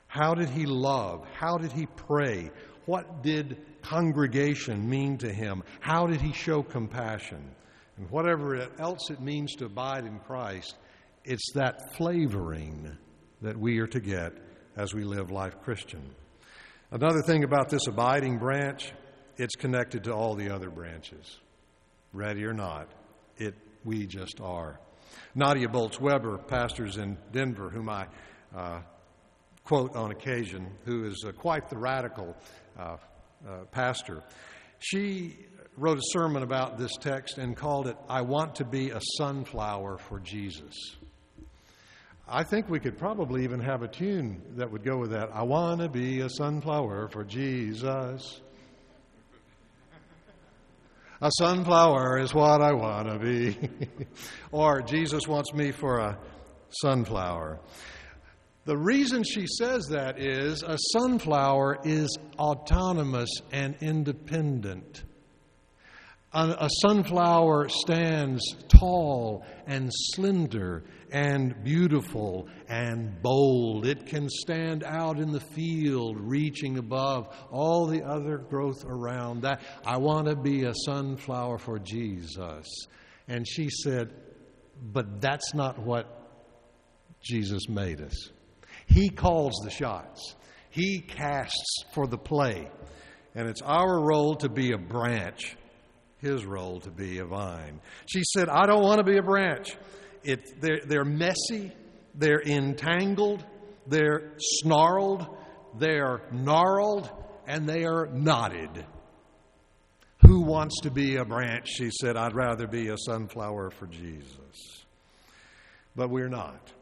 How 0.06 0.34
did 0.34 0.48
he 0.50 0.66
love? 0.66 1.26
How 1.34 1.58
did 1.58 1.72
he 1.72 1.86
pray? 1.86 2.50
What 2.86 3.22
did 3.22 3.58
congregation 3.82 4.88
mean 4.88 5.18
to 5.18 5.32
him? 5.32 5.62
How 5.80 6.06
did 6.06 6.20
he 6.20 6.32
show 6.32 6.62
compassion? 6.62 7.50
And 7.96 8.10
whatever 8.10 8.68
else 8.78 9.10
it 9.10 9.20
means 9.20 9.54
to 9.56 9.66
abide 9.66 10.04
in 10.04 10.18
Christ, 10.20 10.76
it's 11.24 11.52
that 11.54 11.94
flavoring 11.94 12.96
that 13.42 13.56
we 13.56 13.78
are 13.78 13.86
to 13.88 14.00
get 14.00 14.32
as 14.76 14.94
we 14.94 15.04
live 15.04 15.30
life 15.30 15.60
Christian. 15.62 16.02
Another 16.90 17.22
thing 17.22 17.44
about 17.44 17.68
this 17.68 17.86
abiding 17.86 18.38
branch 18.38 18.92
it's 19.36 19.54
connected 19.54 20.04
to 20.04 20.12
all 20.12 20.34
the 20.34 20.52
other 20.52 20.68
branches. 20.68 21.38
Ready 22.12 22.44
or 22.44 22.52
not, 22.52 22.88
it 23.36 23.54
we 23.84 24.06
just 24.06 24.40
are. 24.40 24.80
Nadia 25.34 25.68
Bolz 25.68 26.00
Weber, 26.00 26.38
pastors 26.38 26.96
in 26.96 27.16
Denver, 27.32 27.70
whom 27.70 27.88
I 27.88 28.06
uh, 28.54 28.80
quote 29.64 29.94
on 29.94 30.10
occasion, 30.10 30.66
who 30.84 31.04
is 31.04 31.24
uh, 31.26 31.32
quite 31.32 31.68
the 31.68 31.76
radical 31.76 32.34
uh, 32.78 32.96
uh, 33.46 33.64
pastor, 33.70 34.22
she 34.78 35.36
wrote 35.76 35.98
a 35.98 36.02
sermon 36.12 36.42
about 36.42 36.78
this 36.78 36.92
text 37.00 37.38
and 37.38 37.56
called 37.56 37.86
it, 37.86 37.96
I 38.08 38.22
Want 38.22 38.56
to 38.56 38.64
Be 38.64 38.90
a 38.90 39.00
Sunflower 39.16 39.98
for 39.98 40.18
Jesus. 40.18 40.74
I 42.30 42.42
think 42.44 42.68
we 42.68 42.78
could 42.78 42.98
probably 42.98 43.44
even 43.44 43.60
have 43.60 43.82
a 43.82 43.88
tune 43.88 44.42
that 44.56 44.70
would 44.70 44.84
go 44.84 44.98
with 44.98 45.12
that. 45.12 45.30
I 45.32 45.44
want 45.44 45.80
to 45.80 45.88
be 45.88 46.20
a 46.20 46.28
sunflower 46.28 47.08
for 47.08 47.24
Jesus. 47.24 48.42
A 51.22 51.30
sunflower 51.38 52.18
is 52.18 52.34
what 52.34 52.60
I 52.60 52.74
want 52.74 53.08
to 53.08 53.18
be. 53.18 53.56
or 54.52 54.82
Jesus 54.82 55.26
wants 55.26 55.54
me 55.54 55.72
for 55.72 56.00
a 56.00 56.18
sunflower. 56.82 57.60
The 58.68 58.76
reason 58.76 59.24
she 59.24 59.46
says 59.46 59.86
that 59.92 60.18
is 60.18 60.62
a 60.62 60.76
sunflower 60.92 61.78
is 61.84 62.18
autonomous 62.38 63.30
and 63.50 63.74
independent. 63.80 65.04
A, 66.34 66.54
a 66.60 66.68
sunflower 66.82 67.70
stands 67.70 68.42
tall 68.68 69.46
and 69.66 69.90
slender 70.12 70.84
and 71.10 71.64
beautiful 71.64 72.46
and 72.68 73.22
bold. 73.22 73.86
It 73.86 74.04
can 74.04 74.28
stand 74.28 74.84
out 74.84 75.18
in 75.18 75.32
the 75.32 75.40
field, 75.40 76.20
reaching 76.20 76.76
above 76.76 77.34
all 77.50 77.86
the 77.86 78.02
other 78.04 78.36
growth 78.36 78.84
around. 78.84 79.44
That 79.44 79.62
I 79.86 79.96
want 79.96 80.28
to 80.28 80.36
be 80.36 80.64
a 80.64 80.74
sunflower 80.84 81.56
for 81.56 81.78
Jesus. 81.78 82.66
And 83.28 83.48
she 83.48 83.70
said, 83.70 84.12
But 84.92 85.22
that's 85.22 85.54
not 85.54 85.78
what 85.78 86.06
Jesus 87.22 87.66
made 87.70 88.02
us. 88.02 88.28
He 88.88 89.08
calls 89.10 89.60
the 89.62 89.70
shots, 89.70 90.34
He 90.70 91.00
casts 91.00 91.84
for 91.94 92.06
the 92.06 92.18
play. 92.18 92.68
And 93.34 93.48
it's 93.48 93.62
our 93.62 94.00
role 94.00 94.34
to 94.36 94.48
be 94.48 94.72
a 94.72 94.78
branch 94.78 95.56
his 96.20 96.44
role 96.44 96.80
to 96.80 96.90
be 96.90 97.18
a 97.18 97.24
vine. 97.24 97.80
She 98.06 98.22
said, 98.24 98.48
I 98.48 98.66
don't 98.66 98.82
want 98.82 98.98
to 98.98 99.04
be 99.04 99.18
a 99.18 99.22
branch. 99.22 99.76
It, 100.24 100.60
they're, 100.60 100.80
they're 100.84 101.04
messy, 101.04 101.72
they're 102.14 102.42
entangled, 102.42 103.44
they're 103.86 104.32
snarled, 104.38 105.26
they're 105.76 106.22
gnarled, 106.32 107.10
and 107.46 107.68
they 107.68 107.84
are 107.84 108.06
knotted. 108.06 108.84
Who 110.26 110.42
wants 110.42 110.80
to 110.82 110.90
be 110.90 111.16
a 111.16 111.24
branch? 111.24 111.68
She 111.68 111.90
said, 112.00 112.16
I'd 112.16 112.34
rather 112.34 112.66
be 112.66 112.88
a 112.88 112.96
sunflower 112.98 113.70
for 113.70 113.86
Jesus. 113.86 114.84
But 115.94 116.10
we're 116.10 116.28
not. 116.28 116.72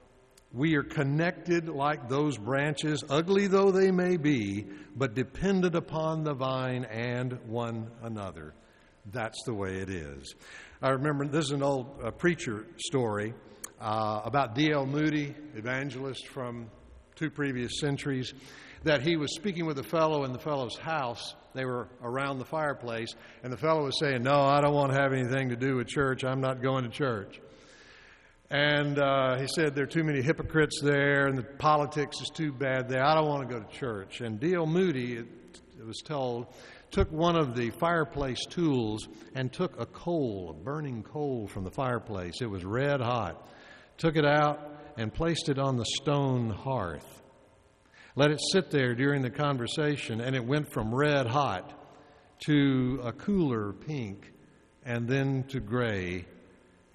We 0.53 0.75
are 0.77 0.83
connected 0.83 1.69
like 1.69 2.09
those 2.09 2.39
branches, 2.39 3.05
ugly 3.09 3.47
though 3.47 3.71
they 3.71 3.91
may 3.91 4.17
be, 4.17 4.67
but 4.95 5.15
dependent 5.15 5.75
upon 5.75 6.25
the 6.25 6.35
vine 6.35 6.85
and 6.85 7.39
one 7.47 7.91
another. 8.03 8.55
That's 9.13 9.43
the 9.45 9.55
way 9.55 9.77
it 9.77 9.91
is. 9.91 10.35
I 10.81 10.91
remember 10.91 11.27
this 11.27 11.47
is 11.47 11.51
an 11.53 11.63
old 11.63 12.01
uh, 12.03 12.11
preacher 12.11 12.67
story 12.79 13.35
uh, 13.81 14.23
about 14.25 14.55
D.L. 14.55 14.87
Moody, 14.87 15.35
evangelist 15.55 16.27
from 16.29 16.71
two 17.15 17.31
previous 17.31 17.81
centuries, 17.81 18.33
that 18.85 19.03
he 19.03 19.17
was 19.17 19.35
speaking 19.35 19.67
with 19.67 19.79
a 19.79 19.83
fellow 19.83 20.25
in 20.25 20.33
the 20.33 20.39
fellow's 20.39 20.77
house. 20.77 21.35
They 21.55 21.65
were 21.65 21.89
around 22.03 22.39
the 22.39 22.45
fireplace, 22.45 23.15
and 23.43 23.53
the 23.53 23.57
fellow 23.57 23.85
was 23.85 23.99
saying, 23.99 24.23
No, 24.23 24.43
I 24.43 24.61
don't 24.61 24.75
want 24.75 24.93
to 24.93 24.99
have 24.99 25.13
anything 25.13 25.49
to 25.49 25.57
do 25.57 25.77
with 25.77 25.89
church. 25.89 26.25
I'm 26.25 26.41
not 26.41 26.63
going 26.63 26.85
to 26.85 26.91
church. 26.91 27.41
And 28.51 28.99
uh, 28.99 29.39
he 29.39 29.49
said 29.49 29.75
there 29.75 29.85
are 29.85 29.89
too 29.89 30.05
many 30.05 30.23
hypocrites 30.23 30.81
there, 30.81 31.27
and 31.27 31.37
the 31.37 31.43
politics 31.43 32.21
is 32.21 32.29
too 32.29 32.53
bad 32.53 32.89
there. 32.89 33.05
I 33.05 33.15
don't 33.15 33.29
want 33.29 33.49
to 33.49 33.55
go 33.55 33.61
to 33.61 33.77
church. 33.77 34.21
And 34.21 34.39
D.L. 34.39 34.67
Moody, 34.67 35.15
it, 35.15 35.27
it 35.79 35.85
was 35.85 36.01
told, 36.05 36.47
took 36.93 37.11
one 37.11 37.35
of 37.35 37.57
the 37.57 37.71
fireplace 37.71 38.45
tools 38.47 39.09
and 39.35 39.53
took 39.53 39.81
a 39.81 39.87
coal, 39.87 40.51
a 40.51 40.65
burning 40.65 41.03
coal 41.03 41.49
from 41.49 41.65
the 41.65 41.73
fireplace. 41.73 42.35
It 42.41 42.49
was 42.49 42.65
red 42.65 43.01
hot. 43.01 43.49
Took 43.99 44.17
it 44.17 44.25
out 44.25 44.61
and 44.97 45.13
placed 45.13 45.49
it 45.49 45.59
on 45.59 45.77
the 45.77 45.87
stone 45.97 46.51
hearth. 46.51 47.23
Let 48.15 48.31
it 48.31 48.41
sit 48.53 48.71
there 48.71 48.95
during 48.95 49.23
the 49.23 49.31
conversation, 49.31 50.21
and 50.21 50.37
it 50.37 50.45
went 50.45 50.73
from 50.73 50.95
red 50.95 51.27
hot 51.27 51.73
to 52.47 53.01
a 53.03 53.13
cooler 53.13 53.73
pink, 53.73 54.33
and 54.85 55.09
then 55.09 55.45
to 55.49 55.59
gray, 55.59 56.27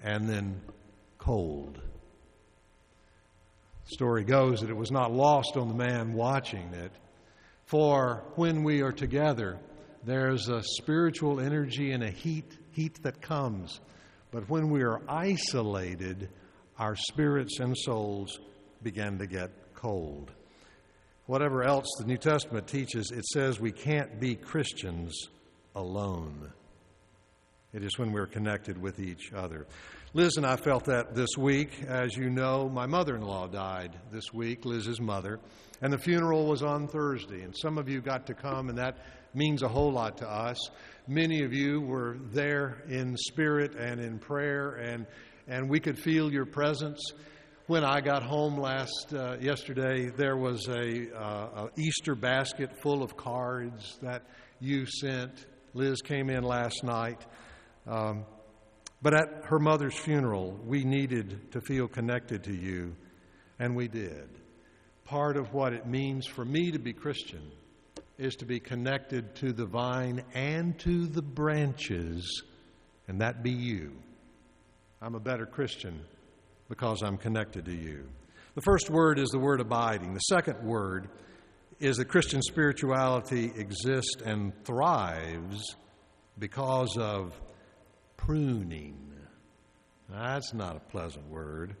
and 0.02 0.28
then 0.28 0.60
cold. 1.22 1.80
The 3.84 3.94
story 3.94 4.24
goes 4.24 4.60
that 4.60 4.70
it 4.70 4.76
was 4.76 4.90
not 4.90 5.12
lost 5.12 5.56
on 5.56 5.68
the 5.68 5.74
man 5.74 6.14
watching 6.14 6.74
it. 6.74 6.90
For 7.64 8.24
when 8.34 8.64
we 8.64 8.82
are 8.82 8.90
together, 8.90 9.60
there's 10.04 10.48
a 10.48 10.62
spiritual 10.64 11.38
energy 11.38 11.92
and 11.92 12.02
a 12.02 12.10
heat, 12.10 12.58
heat 12.72 13.04
that 13.04 13.22
comes. 13.22 13.80
But 14.32 14.48
when 14.50 14.68
we 14.68 14.82
are 14.82 15.00
isolated, 15.08 16.28
our 16.76 16.96
spirits 16.96 17.60
and 17.60 17.78
souls 17.78 18.40
begin 18.82 19.18
to 19.18 19.28
get 19.28 19.50
cold. 19.74 20.32
Whatever 21.26 21.62
else 21.62 21.86
the 22.00 22.04
New 22.04 22.16
Testament 22.16 22.66
teaches, 22.66 23.12
it 23.12 23.24
says 23.26 23.60
we 23.60 23.70
can't 23.70 24.18
be 24.18 24.34
Christians 24.34 25.28
alone. 25.76 26.52
It 27.72 27.84
is 27.84 27.96
when 27.96 28.10
we're 28.10 28.26
connected 28.26 28.76
with 28.76 28.98
each 28.98 29.32
other. 29.32 29.68
Liz 30.14 30.36
and 30.36 30.44
I 30.44 30.56
felt 30.56 30.84
that 30.84 31.14
this 31.14 31.38
week. 31.38 31.84
As 31.88 32.14
you 32.14 32.28
know, 32.28 32.68
my 32.68 32.84
mother 32.84 33.16
in 33.16 33.22
law 33.22 33.46
died 33.46 33.98
this 34.10 34.30
week, 34.30 34.66
Liz's 34.66 35.00
mother, 35.00 35.40
and 35.80 35.90
the 35.90 35.96
funeral 35.96 36.44
was 36.44 36.62
on 36.62 36.86
Thursday. 36.86 37.40
And 37.40 37.56
some 37.56 37.78
of 37.78 37.88
you 37.88 38.02
got 38.02 38.26
to 38.26 38.34
come, 38.34 38.68
and 38.68 38.76
that 38.76 38.98
means 39.32 39.62
a 39.62 39.68
whole 39.68 39.90
lot 39.90 40.18
to 40.18 40.30
us. 40.30 40.58
Many 41.08 41.44
of 41.44 41.54
you 41.54 41.80
were 41.80 42.18
there 42.30 42.82
in 42.90 43.16
spirit 43.16 43.74
and 43.74 43.98
in 44.02 44.18
prayer, 44.18 44.74
and, 44.74 45.06
and 45.48 45.70
we 45.70 45.80
could 45.80 45.98
feel 45.98 46.30
your 46.30 46.44
presence. 46.44 47.00
When 47.66 47.82
I 47.82 48.02
got 48.02 48.22
home 48.22 48.60
last 48.60 49.14
uh, 49.14 49.38
yesterday, 49.40 50.10
there 50.10 50.36
was 50.36 50.68
a, 50.68 51.10
uh, 51.18 51.64
a 51.64 51.70
Easter 51.78 52.14
basket 52.14 52.82
full 52.82 53.02
of 53.02 53.16
cards 53.16 53.96
that 54.02 54.24
you 54.60 54.84
sent. 54.84 55.46
Liz 55.72 56.02
came 56.02 56.28
in 56.28 56.44
last 56.44 56.84
night. 56.84 57.24
Um, 57.86 58.26
but 59.02 59.14
at 59.14 59.44
her 59.46 59.58
mother's 59.58 59.98
funeral, 59.98 60.58
we 60.64 60.84
needed 60.84 61.50
to 61.52 61.60
feel 61.60 61.88
connected 61.88 62.44
to 62.44 62.54
you, 62.54 62.94
and 63.58 63.74
we 63.74 63.88
did. 63.88 64.28
Part 65.04 65.36
of 65.36 65.52
what 65.52 65.72
it 65.72 65.86
means 65.86 66.24
for 66.24 66.44
me 66.44 66.70
to 66.70 66.78
be 66.78 66.92
Christian 66.92 67.50
is 68.16 68.36
to 68.36 68.46
be 68.46 68.60
connected 68.60 69.34
to 69.36 69.52
the 69.52 69.66
vine 69.66 70.22
and 70.34 70.78
to 70.80 71.06
the 71.06 71.22
branches, 71.22 72.42
and 73.08 73.20
that 73.20 73.42
be 73.42 73.50
you. 73.50 73.92
I'm 75.00 75.16
a 75.16 75.20
better 75.20 75.46
Christian 75.46 76.00
because 76.68 77.02
I'm 77.02 77.18
connected 77.18 77.64
to 77.64 77.74
you. 77.74 78.06
The 78.54 78.62
first 78.62 78.88
word 78.88 79.18
is 79.18 79.30
the 79.30 79.38
word 79.38 79.60
abiding. 79.60 80.14
The 80.14 80.20
second 80.20 80.62
word 80.62 81.08
is 81.80 81.96
that 81.96 82.04
Christian 82.04 82.40
spirituality 82.40 83.50
exists 83.56 84.22
and 84.24 84.52
thrives 84.64 85.74
because 86.38 86.96
of 86.96 87.34
pruning. 88.24 88.98
That's 90.08 90.54
not 90.54 90.76
a 90.76 90.80
pleasant 90.80 91.28
word. 91.28 91.74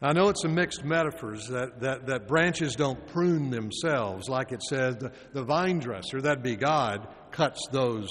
I 0.00 0.12
know 0.12 0.28
it's 0.28 0.44
a 0.44 0.48
mixed 0.48 0.84
metaphors 0.84 1.48
that, 1.48 1.80
that, 1.80 2.06
that 2.06 2.28
branches 2.28 2.76
don't 2.76 3.04
prune 3.08 3.50
themselves, 3.50 4.28
like 4.28 4.52
it 4.52 4.62
says 4.62 4.96
the, 4.96 5.12
the 5.32 5.42
vine 5.42 5.80
dresser, 5.80 6.20
that'd 6.20 6.42
be 6.42 6.56
God, 6.56 7.08
cuts 7.32 7.66
those 7.72 8.08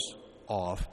off. 0.48 0.88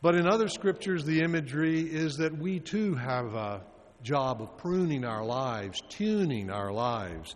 But 0.00 0.14
in 0.14 0.28
other 0.28 0.48
scriptures, 0.48 1.04
the 1.04 1.20
imagery 1.22 1.80
is 1.80 2.18
that 2.18 2.38
we 2.38 2.60
too 2.60 2.94
have 2.94 3.34
a 3.34 3.62
job 4.02 4.40
of 4.40 4.56
pruning 4.56 5.04
our 5.04 5.24
lives, 5.24 5.82
tuning 5.88 6.50
our 6.50 6.72
lives 6.72 7.34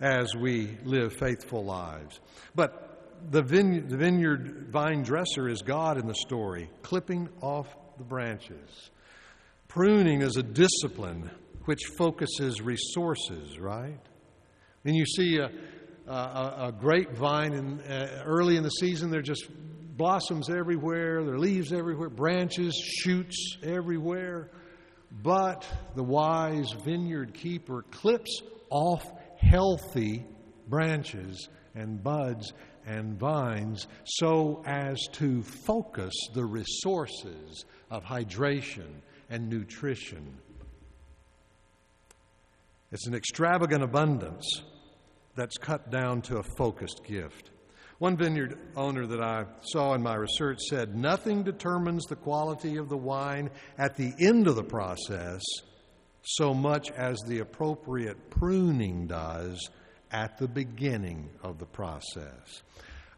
as 0.00 0.34
we 0.34 0.78
live 0.84 1.12
faithful 1.12 1.64
lives. 1.64 2.20
But 2.54 2.87
the, 3.30 3.42
vine- 3.42 3.88
the 3.88 3.96
vineyard 3.96 4.68
vine 4.70 5.02
dresser 5.02 5.48
is 5.48 5.62
God 5.62 5.98
in 5.98 6.06
the 6.06 6.14
story, 6.14 6.70
clipping 6.82 7.28
off 7.40 7.68
the 7.98 8.04
branches. 8.04 8.90
Pruning 9.68 10.22
is 10.22 10.36
a 10.36 10.42
discipline 10.42 11.30
which 11.64 11.80
focuses 11.98 12.62
resources, 12.62 13.58
right? 13.58 14.00
And 14.84 14.96
you 14.96 15.04
see 15.04 15.36
a, 15.38 15.50
a, 16.10 16.68
a 16.68 16.74
grapevine 16.78 17.52
in, 17.52 17.80
uh, 17.80 18.22
early 18.24 18.56
in 18.56 18.62
the 18.62 18.70
season, 18.70 19.10
there 19.10 19.20
are 19.20 19.22
just 19.22 19.46
blossoms 19.96 20.48
everywhere, 20.48 21.22
there 21.24 21.34
are 21.34 21.38
leaves 21.38 21.72
everywhere, 21.72 22.08
branches, 22.08 22.74
shoots 22.74 23.58
everywhere. 23.62 24.50
But 25.10 25.66
the 25.94 26.02
wise 26.02 26.72
vineyard 26.84 27.34
keeper 27.34 27.84
clips 27.90 28.40
off 28.70 29.10
healthy 29.38 30.24
branches 30.68 31.48
and 31.74 32.02
buds 32.02 32.52
and 32.88 33.18
vines 33.18 33.86
so 34.04 34.62
as 34.66 34.98
to 35.12 35.42
focus 35.42 36.14
the 36.32 36.44
resources 36.44 37.66
of 37.90 38.02
hydration 38.02 38.88
and 39.28 39.48
nutrition. 39.48 40.38
It's 42.90 43.06
an 43.06 43.14
extravagant 43.14 43.84
abundance 43.84 44.62
that's 45.34 45.58
cut 45.58 45.90
down 45.90 46.22
to 46.22 46.38
a 46.38 46.42
focused 46.42 47.02
gift. 47.04 47.50
One 47.98 48.16
vineyard 48.16 48.58
owner 48.74 49.06
that 49.06 49.20
I 49.20 49.44
saw 49.60 49.92
in 49.92 50.02
my 50.02 50.14
research 50.14 50.58
said 50.70 50.96
nothing 50.96 51.42
determines 51.42 52.04
the 52.06 52.16
quality 52.16 52.76
of 52.76 52.88
the 52.88 52.96
wine 52.96 53.50
at 53.76 53.96
the 53.96 54.14
end 54.18 54.46
of 54.46 54.56
the 54.56 54.64
process 54.64 55.42
so 56.22 56.54
much 56.54 56.90
as 56.92 57.18
the 57.26 57.40
appropriate 57.40 58.30
pruning 58.30 59.06
does 59.06 59.70
at 60.10 60.38
the 60.38 60.48
beginning 60.48 61.30
of 61.42 61.58
the 61.58 61.66
process. 61.66 62.62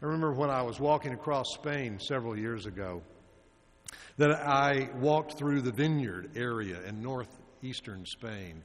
I 0.02 0.06
remember 0.06 0.32
when 0.32 0.50
I 0.50 0.62
was 0.62 0.80
walking 0.80 1.12
across 1.12 1.46
Spain 1.54 1.98
several 2.00 2.36
years 2.36 2.66
ago 2.66 3.02
that 4.16 4.30
I 4.32 4.90
walked 4.96 5.38
through 5.38 5.62
the 5.62 5.72
vineyard 5.72 6.30
area 6.36 6.82
in 6.86 7.02
northeastern 7.02 8.04
Spain. 8.06 8.62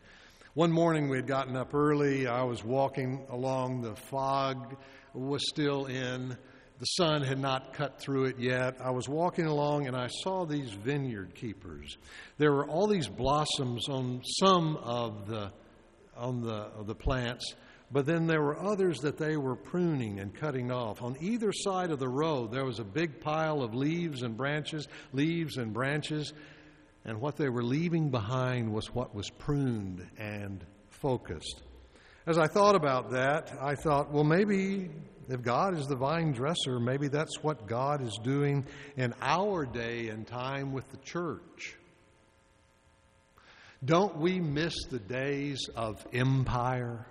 One 0.54 0.72
morning 0.72 1.10
we 1.10 1.18
had 1.18 1.28
gotten 1.28 1.56
up 1.56 1.74
early. 1.74 2.28
I 2.28 2.44
was 2.44 2.64
walking 2.64 3.26
along. 3.30 3.82
The 3.82 3.96
fog 3.96 4.78
was 5.14 5.48
still 5.50 5.86
in. 5.86 6.38
The 6.80 6.86
sun 6.86 7.22
had 7.22 7.40
not 7.40 7.74
cut 7.74 8.00
through 8.00 8.26
it 8.26 8.40
yet. 8.40 8.78
I 8.82 8.92
was 8.92 9.08
walking 9.08 9.46
along 9.46 9.88
and 9.88 9.96
I 9.96 10.08
saw 10.08 10.46
these 10.46 10.72
vineyard 10.72 11.34
keepers. 11.36 11.98
There 12.38 12.52
were 12.52 12.68
all 12.68 12.88
these 12.88 13.08
blossoms 13.08 13.88
on 13.88 14.22
some 14.40 14.78
of 14.78 15.28
the 15.28 15.52
on 16.18 16.42
the 16.42 16.54
of 16.78 16.88
the 16.88 16.96
plants, 16.96 17.56
but 17.92 18.06
then 18.06 18.28
there 18.28 18.42
were 18.42 18.60
others 18.60 19.00
that 19.00 19.18
they 19.18 19.38
were 19.38 19.56
pruning 19.56 20.20
and 20.20 20.34
cutting 20.34 20.72
off. 20.72 21.02
On 21.02 21.16
either 21.22 21.52
side 21.54 21.92
of 21.92 22.00
the 22.00 22.10
road, 22.10 22.52
there 22.52 22.66
was 22.66 22.80
a 22.80 22.84
big 22.84 23.22
pile 23.22 23.62
of 23.62 23.74
leaves 23.76 24.24
and 24.24 24.36
branches, 24.36 24.88
leaves 25.14 25.58
and 25.58 25.72
branches, 25.74 26.34
and 27.06 27.22
what 27.22 27.36
they 27.38 27.50
were 27.50 27.64
leaving 27.64 28.10
behind 28.10 28.74
was 28.74 28.94
what 28.94 29.14
was 29.14 29.30
pruned 29.30 30.06
and 30.18 30.66
focused. 30.90 31.62
As 32.26 32.40
I 32.40 32.48
thought 32.48 32.76
about 32.76 33.12
that, 33.12 33.54
I 33.62 33.76
thought, 33.76 34.12
well, 34.12 34.24
maybe 34.24 34.90
If 35.28 35.42
God 35.42 35.76
is 35.76 35.88
the 35.88 35.96
vine 35.96 36.34
dresser, 36.34 36.80
maybe 36.80 37.08
that's 37.08 37.42
what 37.42 37.68
God 37.68 38.02
is 38.02 38.20
doing 38.24 38.66
in 38.96 39.14
our 39.22 39.66
day 39.66 40.10
and 40.10 40.26
time 40.28 40.72
with 40.72 40.88
the 40.92 40.98
church. 40.98 41.76
Don't 43.84 44.18
we 44.18 44.40
miss 44.40 44.76
the 44.90 45.00
days 45.00 45.68
of 45.76 46.06
empire? 46.14 47.08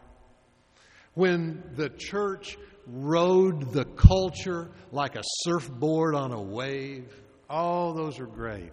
When 1.14 1.62
the 1.74 1.90
church 1.90 2.58
rode 2.86 3.72
the 3.72 3.84
culture 3.84 4.70
like 4.92 5.16
a 5.16 5.22
surfboard 5.44 6.14
on 6.14 6.32
a 6.32 6.42
wave. 6.42 7.12
all 7.48 7.92
those 7.92 8.18
are 8.18 8.26
great. 8.26 8.72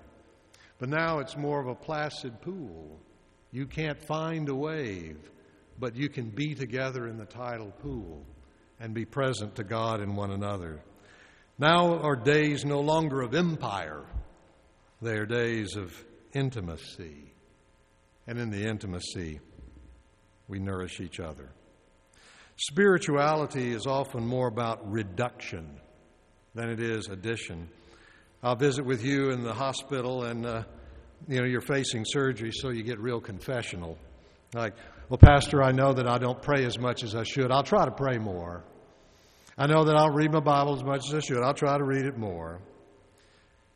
But 0.79 0.89
now 0.89 1.19
it's 1.19 1.37
more 1.37 1.59
of 1.61 1.67
a 1.67 1.75
placid 1.75 2.41
pool. 2.41 2.99
You 3.51 3.67
can't 3.67 4.01
find 4.01 4.49
a 4.49 4.55
wave, 4.55 5.29
but 5.77 5.95
you 5.95 6.09
can 6.09 6.29
be 6.29 6.55
together 6.55 7.07
in 7.07 7.17
the 7.17 7.25
tidal 7.25 7.71
pool 7.71 8.25
and 8.79 8.93
be 8.93 9.05
present 9.05 9.55
to 9.55 9.63
God 9.63 9.99
and 9.99 10.17
one 10.17 10.31
another. 10.31 10.81
Now 11.59 11.99
are 11.99 12.15
days 12.15 12.65
no 12.65 12.79
longer 12.79 13.21
of 13.21 13.35
empire, 13.35 14.05
they 15.01 15.17
are 15.17 15.25
days 15.25 15.75
of 15.75 15.93
intimacy. 16.33 17.33
And 18.25 18.39
in 18.39 18.49
the 18.49 18.63
intimacy, 18.63 19.39
we 20.47 20.59
nourish 20.59 21.01
each 21.01 21.19
other. 21.19 21.49
Spirituality 22.62 23.72
is 23.72 23.88
often 23.88 24.24
more 24.24 24.47
about 24.47 24.88
reduction 24.91 25.68
than 26.53 26.70
it 26.70 26.80
is 26.80 27.07
addition. 27.07 27.68
I'll 28.43 28.55
visit 28.55 28.86
with 28.86 29.03
you 29.03 29.32
in 29.32 29.41
the 29.41 29.51
hospital, 29.51 30.26
and 30.26 30.45
uh, 30.45 30.64
you 31.28 31.39
know 31.39 31.47
you're 31.47 31.62
facing 31.62 32.05
surgery, 32.05 32.51
so 32.53 32.70
you 32.70 32.84
get 32.84 32.99
real 32.99 33.20
confessional. 33.20 33.97
Like, 34.53 34.76
well, 35.09 35.18
Pastor, 35.18 35.64
I 35.64 35.72
know 35.72 35.91
that 35.93 36.07
I 36.07 36.20
don't 36.20 36.39
pray 36.39 36.64
as 36.66 36.78
much 36.78 37.01
as 37.03 37.16
I 37.16 37.24
should. 37.24 37.51
I'll 37.51 37.64
try 37.64 37.86
to 37.86 37.91
pray 37.91 38.20
more. 38.20 38.64
I 39.57 39.66
know 39.66 39.84
that 39.86 39.95
I'll 39.95 40.14
read 40.14 40.32
my 40.32 40.39
Bible 40.39 40.76
as 40.76 40.84
much 40.84 41.07
as 41.07 41.16
I 41.16 41.20
should. 41.20 41.41
I'll 41.41 41.55
try 41.55 41.80
to 41.80 41.84
read 41.84 42.05
it 42.05 42.16
more. 42.16 42.59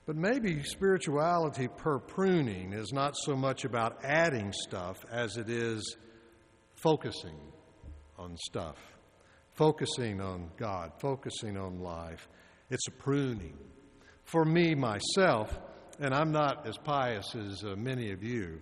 But 0.05 0.15
maybe 0.15 0.61
spirituality 0.61 1.69
per 1.69 1.97
pruning 1.97 2.71
is 2.71 2.93
not 2.93 3.15
so 3.17 3.35
much 3.35 3.65
about 3.65 4.05
adding 4.05 4.53
stuff 4.53 5.03
as 5.09 5.37
it 5.37 5.49
is 5.49 5.97
focusing 6.75 7.35
on 8.17 8.37
stuff, 8.37 8.77
focusing 9.53 10.21
on 10.21 10.49
God, 10.57 10.91
focusing 10.99 11.57
on 11.57 11.79
life. 11.79 12.27
It's 12.69 12.87
a 12.87 12.91
pruning. 12.91 13.57
For 14.23 14.43
me, 14.43 14.75
myself, 14.75 15.57
and 15.99 16.13
I'm 16.13 16.31
not 16.31 16.67
as 16.67 16.77
pious 16.77 17.35
as 17.35 17.63
uh, 17.63 17.75
many 17.75 18.11
of 18.11 18.23
you, 18.23 18.61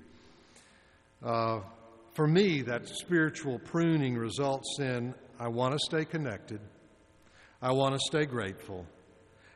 uh, 1.24 1.62
for 2.14 2.28
me, 2.28 2.62
that 2.64 2.88
spiritual 2.88 3.60
pruning 3.60 4.16
results 4.16 4.78
in 4.80 5.16
I 5.40 5.48
want 5.48 5.74
to 5.74 5.80
stay 5.80 6.06
connected, 6.06 6.60
I 7.62 7.72
want 7.72 7.96
to 7.96 8.00
stay 8.00 8.26
grateful, 8.26 8.86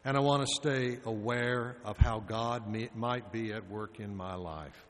and 0.03 0.17
I 0.17 0.21
want 0.21 0.47
to 0.47 0.53
stay 0.55 0.97
aware 1.05 1.77
of 1.85 1.97
how 1.97 2.19
God 2.19 2.63
might 2.95 3.31
be 3.31 3.53
at 3.53 3.69
work 3.69 3.99
in 3.99 4.15
my 4.15 4.35
life. 4.35 4.85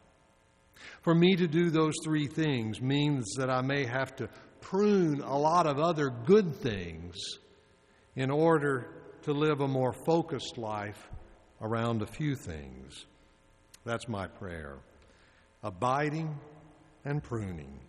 For 1.01 1.13
me 1.13 1.35
to 1.35 1.47
do 1.47 1.69
those 1.69 1.95
three 2.03 2.27
things 2.27 2.81
means 2.81 3.25
that 3.37 3.49
I 3.49 3.61
may 3.61 3.85
have 3.85 4.15
to 4.17 4.29
prune 4.61 5.21
a 5.21 5.37
lot 5.37 5.67
of 5.67 5.79
other 5.79 6.09
good 6.09 6.55
things 6.55 7.15
in 8.15 8.31
order 8.31 8.87
to 9.23 9.33
live 9.33 9.61
a 9.61 9.67
more 9.67 9.93
focused 10.05 10.57
life 10.57 11.09
around 11.61 12.01
a 12.01 12.07
few 12.07 12.35
things. 12.35 13.05
That's 13.85 14.07
my 14.07 14.27
prayer. 14.27 14.77
Abiding 15.63 16.35
and 17.05 17.23
pruning. 17.23 17.79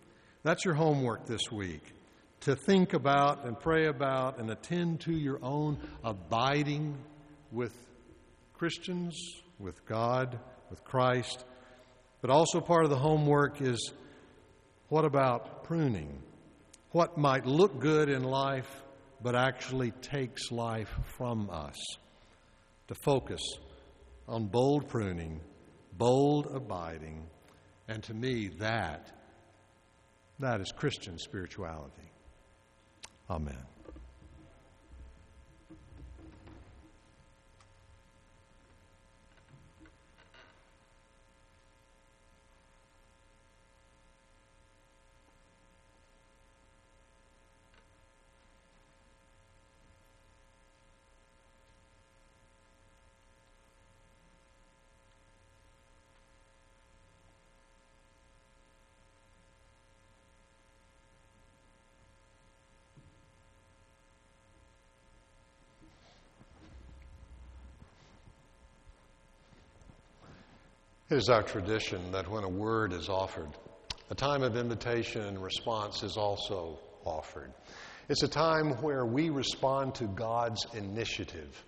That's 0.43 0.63
your 0.63 0.73
homework 0.73 1.25
this 1.25 1.51
week. 1.51 1.83
To 2.41 2.55
think 2.55 2.93
about 2.93 3.45
and 3.45 3.59
pray 3.59 3.87
about 3.87 4.39
and 4.39 4.49
attend 4.49 5.01
to 5.01 5.11
your 5.11 5.39
own 5.43 5.77
abiding 6.03 6.97
with 7.51 7.73
Christians, 8.53 9.17
with 9.59 9.85
God, 9.85 10.39
with 10.69 10.83
Christ. 10.83 11.43
But 12.21 12.29
also 12.29 12.61
part 12.61 12.85
of 12.85 12.89
the 12.89 12.97
homework 12.97 13.61
is 13.61 13.93
what 14.87 15.05
about 15.05 15.63
pruning? 15.63 16.21
What 16.91 17.17
might 17.17 17.45
look 17.45 17.79
good 17.79 18.09
in 18.09 18.23
life, 18.23 18.69
but 19.21 19.35
actually 19.35 19.91
takes 19.91 20.51
life 20.51 20.93
from 21.17 21.49
us. 21.49 21.77
To 22.87 22.95
focus 22.95 23.41
on 24.27 24.47
bold 24.47 24.87
pruning, 24.87 25.41
bold 25.93 26.47
abiding, 26.47 27.27
and 27.87 28.01
to 28.03 28.13
me, 28.13 28.47
that, 28.59 29.11
that 30.39 30.61
is 30.61 30.71
Christian 30.71 31.19
spirituality. 31.19 32.11
Amen. 33.29 33.68
It 71.09 71.17
is 71.17 71.27
our 71.27 71.41
tradition 71.41 72.11
that 72.11 72.29
when 72.29 72.43
a 72.43 72.49
word 72.49 72.93
is 72.93 73.09
offered, 73.09 73.49
a 74.11 74.15
time 74.15 74.43
of 74.43 74.55
invitation 74.55 75.23
and 75.23 75.41
response 75.41 76.03
is 76.03 76.17
also 76.17 76.77
offered. 77.03 77.51
It's 78.09 78.21
a 78.21 78.27
time 78.27 78.73
where 78.83 79.03
we 79.03 79.31
respond 79.31 79.95
to 79.95 80.03
God's 80.03 80.67
initiative. 80.75 81.63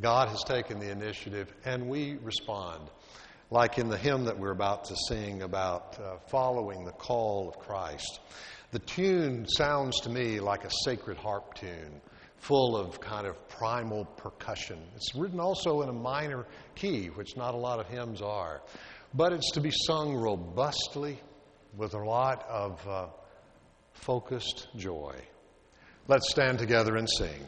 God 0.00 0.28
has 0.28 0.42
taken 0.42 0.80
the 0.80 0.90
initiative 0.90 1.52
and 1.66 1.90
we 1.90 2.16
respond. 2.22 2.88
Like 3.50 3.76
in 3.76 3.90
the 3.90 3.98
hymn 3.98 4.24
that 4.24 4.38
we're 4.38 4.52
about 4.52 4.84
to 4.84 4.96
sing 5.06 5.42
about 5.42 5.98
uh, 6.00 6.16
following 6.28 6.86
the 6.86 6.92
call 6.92 7.50
of 7.50 7.58
Christ. 7.58 8.20
The 8.72 8.78
tune 8.78 9.46
sounds 9.48 10.00
to 10.00 10.08
me 10.08 10.40
like 10.40 10.64
a 10.64 10.70
sacred 10.86 11.18
harp 11.18 11.52
tune 11.56 12.00
full 12.40 12.76
of 12.76 13.00
kind 13.00 13.26
of 13.26 13.48
primal 13.48 14.06
percussion. 14.16 14.78
It's 14.96 15.14
written 15.14 15.38
also 15.38 15.82
in 15.82 15.88
a 15.88 15.92
minor 15.92 16.46
key, 16.74 17.06
which 17.08 17.36
not 17.36 17.54
a 17.54 17.56
lot 17.56 17.78
of 17.78 17.86
hymns 17.86 18.22
are. 18.22 18.62
But 19.14 19.32
it's 19.32 19.52
to 19.52 19.60
be 19.60 19.70
sung 19.86 20.14
robustly 20.14 21.20
with 21.76 21.94
a 21.94 21.98
lot 21.98 22.44
of 22.48 22.88
uh, 22.88 23.06
focused 23.92 24.68
joy. 24.76 25.14
Let's 26.08 26.30
stand 26.30 26.58
together 26.58 26.96
and 26.96 27.08
sing. 27.08 27.44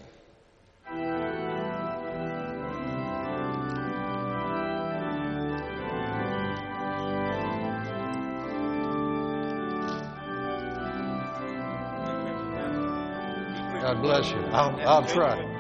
Bless 14.03 14.30
you. 14.32 14.40
I'll, 14.53 14.78
I'll 14.86 15.07
try. 15.07 15.51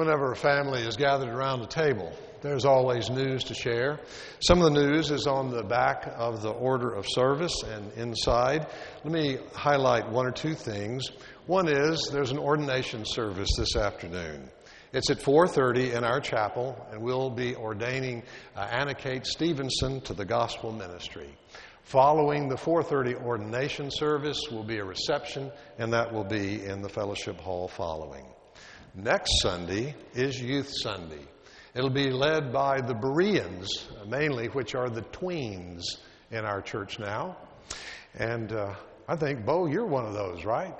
Whenever 0.00 0.32
a 0.32 0.36
family 0.36 0.80
is 0.80 0.96
gathered 0.96 1.28
around 1.28 1.60
a 1.60 1.66
table, 1.66 2.10
there's 2.40 2.64
always 2.64 3.10
news 3.10 3.44
to 3.44 3.52
share. 3.52 4.00
Some 4.38 4.62
of 4.62 4.72
the 4.72 4.80
news 4.80 5.10
is 5.10 5.26
on 5.26 5.50
the 5.50 5.62
back 5.62 6.10
of 6.16 6.40
the 6.40 6.52
order 6.52 6.90
of 6.94 7.04
service 7.06 7.62
and 7.64 7.92
inside. 7.92 8.66
Let 9.04 9.12
me 9.12 9.36
highlight 9.52 10.08
one 10.08 10.24
or 10.24 10.30
two 10.30 10.54
things. 10.54 11.10
One 11.44 11.68
is 11.68 12.08
there's 12.10 12.30
an 12.30 12.38
ordination 12.38 13.04
service 13.04 13.50
this 13.58 13.76
afternoon. 13.76 14.48
It's 14.94 15.10
at 15.10 15.18
4:30 15.18 15.92
in 15.92 16.02
our 16.02 16.20
chapel, 16.20 16.82
and 16.90 17.02
we'll 17.02 17.28
be 17.28 17.54
ordaining 17.54 18.22
uh, 18.56 18.68
Anna 18.70 18.94
Kate 18.94 19.26
Stevenson 19.26 20.00
to 20.00 20.14
the 20.14 20.24
gospel 20.24 20.72
ministry. 20.72 21.28
Following 21.82 22.48
the 22.48 22.56
4:30 22.56 23.22
ordination 23.22 23.90
service 23.90 24.48
will 24.50 24.64
be 24.64 24.78
a 24.78 24.84
reception, 24.84 25.52
and 25.76 25.92
that 25.92 26.10
will 26.10 26.24
be 26.24 26.64
in 26.64 26.80
the 26.80 26.88
fellowship 26.88 27.38
hall 27.38 27.68
following. 27.68 28.24
Next 28.94 29.40
Sunday 29.40 29.94
is 30.14 30.40
Youth 30.40 30.68
Sunday. 30.82 31.24
It'll 31.74 31.90
be 31.90 32.10
led 32.10 32.52
by 32.52 32.80
the 32.80 32.92
Bereans, 32.92 33.88
mainly, 34.08 34.48
which 34.48 34.74
are 34.74 34.90
the 34.90 35.02
tweens 35.02 35.98
in 36.32 36.44
our 36.44 36.60
church 36.60 36.98
now. 36.98 37.36
And 38.18 38.52
uh, 38.52 38.74
I 39.06 39.14
think, 39.14 39.46
Bo, 39.46 39.66
you're 39.66 39.86
one 39.86 40.06
of 40.06 40.14
those, 40.14 40.44
right? 40.44 40.74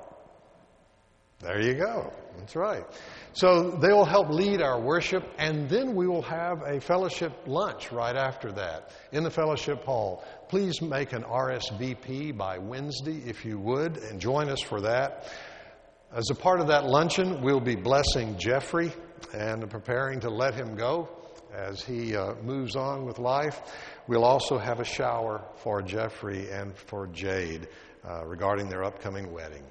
There 1.39 1.61
you 1.61 1.75
go. 1.75 2.13
That's 2.37 2.57
right. 2.57 2.85
So 3.33 3.71
they 3.71 3.93
will 3.93 4.05
help 4.05 4.29
lead 4.29 4.61
our 4.61 4.81
worship, 4.81 5.25
and 5.39 5.71
then 5.71 5.95
we 5.95 6.09
will 6.09 6.23
have 6.23 6.63
a 6.63 6.81
fellowship 6.81 7.33
lunch 7.47 7.93
right 7.93 8.17
after 8.17 8.51
that 8.53 8.91
in 9.13 9.23
the 9.23 9.31
fellowship 9.31 9.85
hall. 9.85 10.25
Please 10.49 10.83
make 10.83 11.13
an 11.13 11.23
RSVP 11.23 12.37
by 12.37 12.59
Wednesday 12.59 13.23
if 13.25 13.45
you 13.45 13.59
would, 13.61 13.99
and 13.99 14.21
join 14.21 14.49
us 14.49 14.61
for 14.61 14.81
that. 14.81 15.33
As 16.13 16.29
a 16.29 16.35
part 16.35 16.59
of 16.59 16.67
that 16.67 16.87
luncheon, 16.87 17.41
we'll 17.41 17.61
be 17.61 17.77
blessing 17.77 18.37
Jeffrey 18.37 18.93
and 19.33 19.71
preparing 19.71 20.19
to 20.21 20.29
let 20.29 20.55
him 20.57 20.75
go 20.75 21.09
as 21.55 21.85
he 21.85 22.17
uh, 22.17 22.35
moves 22.43 22.75
on 22.75 23.07
with 23.07 23.21
life. 23.21 23.61
We'll 24.09 24.25
also 24.25 24.59
have 24.59 24.81
a 24.81 24.85
shower 24.85 25.41
for 25.59 25.83
Jeffrey 25.83 26.51
and 26.51 26.77
for 26.77 27.07
Jade 27.07 27.69
uh, 28.05 28.27
regarding 28.27 28.69
their 28.69 28.83
upcoming 28.83 29.33
wedding. 29.33 29.63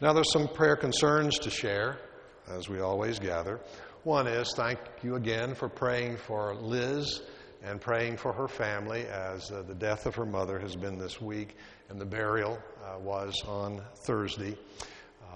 Now, 0.00 0.12
there's 0.12 0.30
some 0.32 0.46
prayer 0.46 0.76
concerns 0.76 1.36
to 1.40 1.50
share 1.50 1.98
as 2.46 2.68
we 2.68 2.78
always 2.78 3.18
gather. 3.18 3.58
One 4.04 4.28
is 4.28 4.52
thank 4.54 4.78
you 5.02 5.16
again 5.16 5.56
for 5.56 5.68
praying 5.68 6.18
for 6.18 6.54
Liz 6.54 7.22
and 7.64 7.80
praying 7.80 8.18
for 8.18 8.32
her 8.32 8.46
family 8.46 9.04
as 9.06 9.50
uh, 9.50 9.62
the 9.62 9.74
death 9.74 10.06
of 10.06 10.14
her 10.14 10.26
mother 10.26 10.60
has 10.60 10.76
been 10.76 10.96
this 10.96 11.20
week 11.20 11.56
and 11.88 12.00
the 12.00 12.06
burial 12.06 12.56
uh, 12.84 13.00
was 13.00 13.42
on 13.48 13.82
Thursday. 14.04 14.56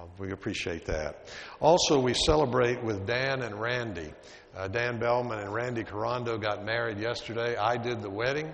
Uh, 0.00 0.06
we 0.18 0.32
appreciate 0.32 0.86
that. 0.86 1.28
Also, 1.60 2.00
we 2.00 2.14
celebrate 2.14 2.82
with 2.82 3.06
Dan 3.06 3.42
and 3.42 3.60
Randy. 3.60 4.12
Uh, 4.56 4.66
Dan 4.68 4.98
Bellman 4.98 5.40
and 5.40 5.52
Randy 5.52 5.84
Carando 5.84 6.40
got 6.40 6.64
married 6.64 6.98
yesterday. 6.98 7.56
I 7.56 7.76
did 7.76 8.00
the 8.00 8.10
wedding. 8.10 8.52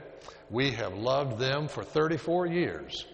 We 0.51 0.72
have 0.72 0.94
loved 0.94 1.38
them 1.38 1.68
for 1.68 1.84
34 1.84 2.47
years. 2.47 3.07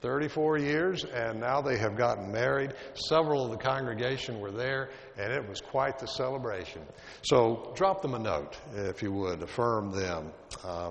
34 0.00 0.58
years, 0.58 1.04
and 1.04 1.40
now 1.40 1.60
they 1.60 1.78
have 1.78 1.96
gotten 1.96 2.30
married. 2.32 2.74
Several 2.94 3.44
of 3.44 3.50
the 3.52 3.56
congregation 3.56 4.40
were 4.40 4.50
there, 4.50 4.90
and 5.16 5.32
it 5.32 5.48
was 5.48 5.60
quite 5.60 5.98
the 5.98 6.06
celebration. 6.06 6.82
So 7.22 7.72
drop 7.76 8.02
them 8.02 8.14
a 8.14 8.18
note, 8.18 8.58
if 8.74 9.02
you 9.02 9.12
would, 9.12 9.42
affirm 9.42 9.92
them. 9.92 10.32
Uh, 10.64 10.90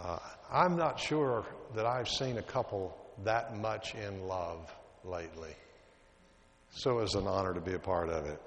uh, 0.00 0.18
I'm 0.50 0.76
not 0.76 0.98
sure 0.98 1.44
that 1.74 1.84
I've 1.84 2.08
seen 2.08 2.38
a 2.38 2.42
couple 2.42 2.96
that 3.24 3.56
much 3.58 3.94
in 3.94 4.26
love 4.26 4.74
lately. 5.04 5.54
So 6.70 7.00
it's 7.00 7.14
an 7.14 7.26
honor 7.26 7.54
to 7.54 7.60
be 7.60 7.74
a 7.74 7.78
part 7.78 8.08
of 8.08 8.26
it. 8.26 8.40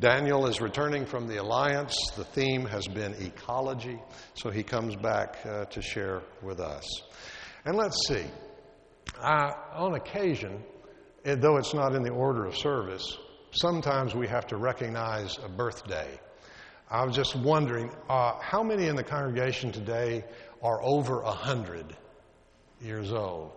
Daniel 0.00 0.46
is 0.46 0.60
returning 0.60 1.04
from 1.04 1.26
the 1.26 1.38
Alliance. 1.38 1.96
The 2.16 2.24
theme 2.24 2.64
has 2.66 2.86
been 2.86 3.14
ecology, 3.14 3.98
so 4.34 4.48
he 4.48 4.62
comes 4.62 4.94
back 4.94 5.38
uh, 5.44 5.64
to 5.64 5.82
share 5.82 6.22
with 6.40 6.60
us. 6.60 6.84
And 7.64 7.76
let's 7.76 7.96
see. 8.06 8.24
Uh, 9.20 9.50
on 9.74 9.94
occasion, 9.94 10.62
it, 11.24 11.40
though 11.40 11.56
it's 11.56 11.74
not 11.74 11.96
in 11.96 12.04
the 12.04 12.12
order 12.12 12.46
of 12.46 12.56
service, 12.56 13.18
sometimes 13.50 14.14
we 14.14 14.28
have 14.28 14.46
to 14.46 14.56
recognize 14.56 15.36
a 15.44 15.48
birthday. 15.48 16.20
I 16.88 17.04
was 17.04 17.16
just 17.16 17.34
wondering 17.34 17.90
uh, 18.08 18.38
how 18.40 18.62
many 18.62 18.86
in 18.86 18.94
the 18.94 19.02
congregation 19.02 19.72
today 19.72 20.24
are 20.62 20.80
over 20.82 21.22
100 21.22 21.96
years 22.80 23.12
old? 23.12 23.50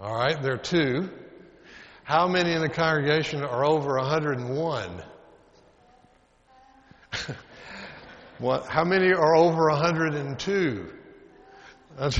All 0.00 0.14
right, 0.14 0.40
there 0.42 0.52
are 0.52 0.58
two. 0.58 1.08
How 2.06 2.28
many 2.28 2.52
in 2.52 2.60
the 2.60 2.68
congregation 2.68 3.42
are 3.42 3.64
over 3.64 3.96
101? 3.96 5.02
what, 8.38 8.66
how 8.66 8.84
many 8.84 9.12
are 9.12 9.34
over 9.34 9.68
102? 9.70 10.92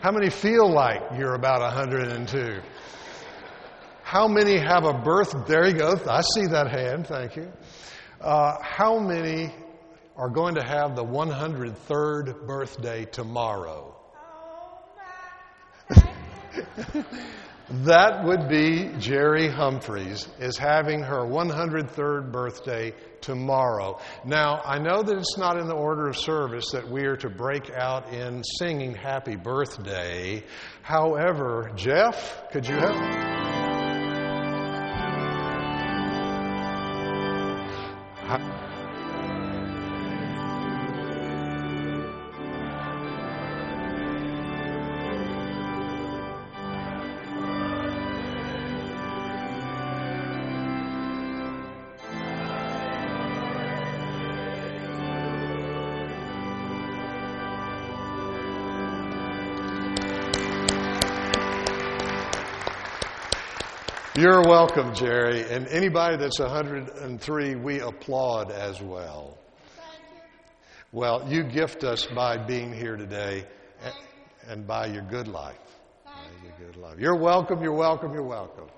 How 0.00 0.12
many 0.12 0.30
feel 0.30 0.70
like 0.70 1.02
you're 1.18 1.34
about 1.34 1.60
102? 1.60 2.62
How 4.02 4.28
many 4.28 4.56
have 4.56 4.86
a 4.86 4.94
birth? 4.94 5.46
There 5.46 5.66
you 5.66 5.74
go. 5.74 5.92
I 6.08 6.22
see 6.22 6.46
that 6.46 6.70
hand. 6.70 7.06
Thank 7.06 7.36
you. 7.36 7.52
Uh, 8.18 8.56
how 8.62 8.98
many 8.98 9.52
are 10.16 10.30
going 10.30 10.54
to 10.54 10.62
have 10.62 10.96
the 10.96 11.04
103rd 11.04 12.46
birthday 12.46 13.04
tomorrow? 13.04 13.94
That 17.68 18.24
would 18.24 18.48
be 18.48 18.90
Jerry 18.98 19.48
Humphreys 19.48 20.28
is 20.38 20.56
having 20.56 21.02
her 21.02 21.22
103rd 21.26 22.30
birthday 22.30 22.94
tomorrow. 23.20 23.98
Now, 24.24 24.60
I 24.64 24.78
know 24.78 25.02
that 25.02 25.18
it's 25.18 25.36
not 25.36 25.58
in 25.58 25.66
the 25.66 25.74
order 25.74 26.08
of 26.08 26.16
service 26.16 26.70
that 26.70 26.88
we 26.88 27.06
are 27.06 27.16
to 27.16 27.28
break 27.28 27.70
out 27.70 28.12
in 28.12 28.44
singing 28.44 28.94
happy 28.94 29.34
birthday. 29.34 30.44
However, 30.82 31.72
Jeff, 31.74 32.50
could 32.52 32.68
you 32.68 32.76
help? 32.76 32.94
You're 64.16 64.40
welcome, 64.40 64.94
Jerry. 64.94 65.42
And 65.42 65.68
anybody 65.68 66.16
that's 66.16 66.38
103, 66.38 67.54
we 67.56 67.80
applaud 67.80 68.50
as 68.50 68.80
well. 68.80 69.36
Well, 70.90 71.30
you 71.30 71.42
gift 71.42 71.84
us 71.84 72.06
by 72.06 72.38
being 72.38 72.72
here 72.72 72.96
today 72.96 73.44
and 74.48 74.66
by 74.66 74.86
your 74.86 75.02
good 75.02 75.28
life. 75.28 75.58
Your 76.42 76.66
good 76.66 76.76
life. 76.78 76.94
You're 76.98 77.18
welcome, 77.18 77.62
you're 77.62 77.74
welcome, 77.74 78.14
you're 78.14 78.22
welcome. 78.22 78.68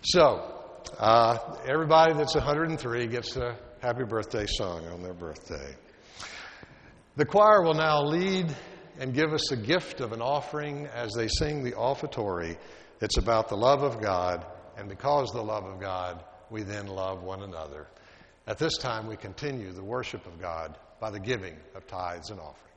so, 0.00 0.62
uh, 0.98 1.36
everybody 1.66 2.14
that's 2.14 2.36
103 2.36 3.06
gets 3.08 3.36
a 3.36 3.54
happy 3.82 4.04
birthday 4.04 4.46
song 4.46 4.86
on 4.86 5.02
their 5.02 5.12
birthday. 5.12 5.76
The 7.16 7.26
choir 7.26 7.62
will 7.62 7.74
now 7.74 8.02
lead 8.02 8.46
and 8.98 9.12
give 9.12 9.34
us 9.34 9.52
a 9.52 9.56
gift 9.56 10.00
of 10.00 10.12
an 10.12 10.22
offering 10.22 10.86
as 10.86 11.12
they 11.12 11.28
sing 11.28 11.62
the 11.62 11.72
offertory. 11.72 12.56
It's 13.00 13.16
about 13.16 13.48
the 13.48 13.56
love 13.56 13.82
of 13.82 14.00
God, 14.00 14.44
and 14.76 14.88
because 14.88 15.30
the 15.30 15.42
love 15.42 15.64
of 15.64 15.80
God, 15.80 16.22
we 16.50 16.62
then 16.62 16.86
love 16.86 17.22
one 17.22 17.42
another. 17.42 17.86
At 18.46 18.58
this 18.58 18.76
time, 18.78 19.06
we 19.06 19.16
continue 19.16 19.72
the 19.72 19.84
worship 19.84 20.26
of 20.26 20.40
God 20.40 20.76
by 21.00 21.10
the 21.10 21.20
giving 21.20 21.56
of 21.74 21.86
tithes 21.86 22.30
and 22.30 22.40
offerings. 22.40 22.67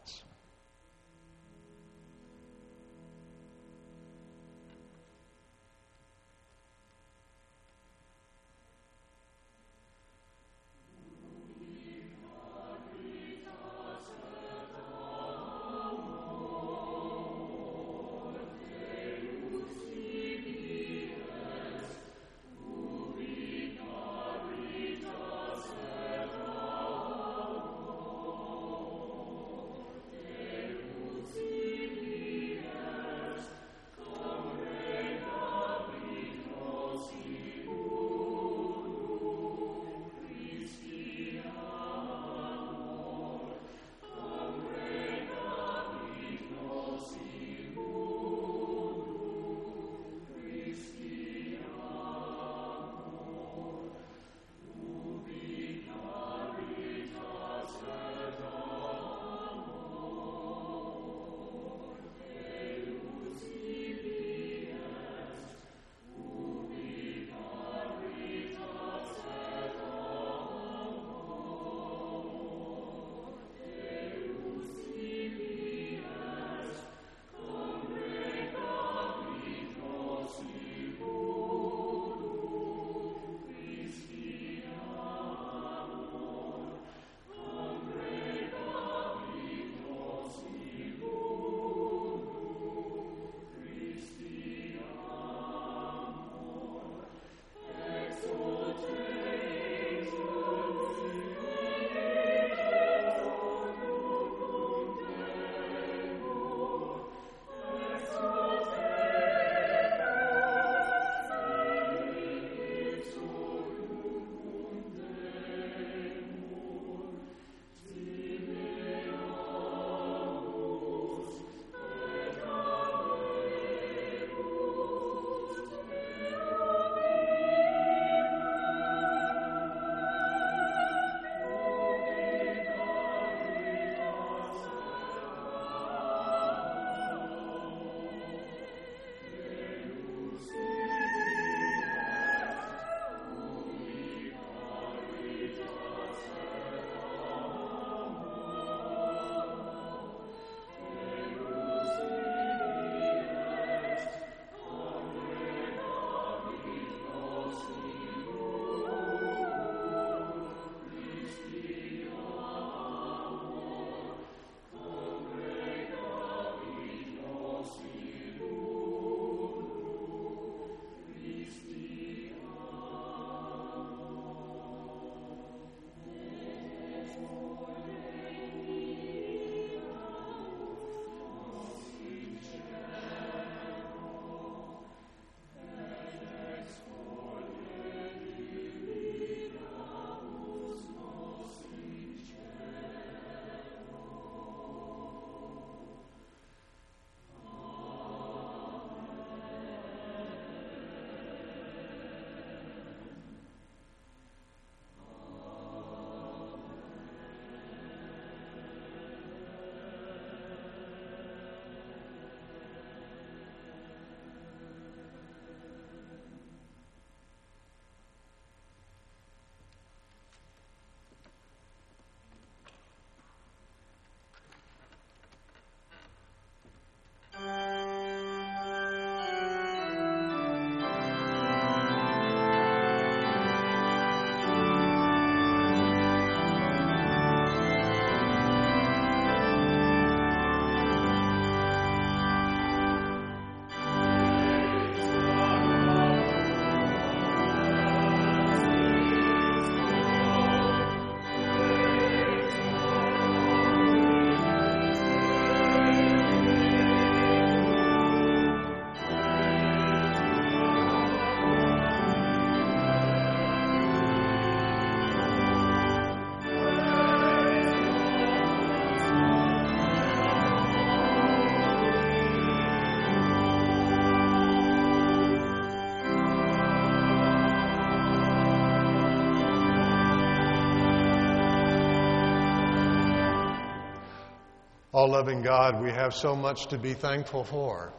Oh, 284.94 285.06
loving 285.06 285.42
God, 285.42 285.82
we 285.82 285.90
have 285.90 286.14
so 286.14 286.36
much 286.36 286.68
to 286.68 286.78
be 286.78 286.94
thankful 286.94 287.46
for. 287.46 287.94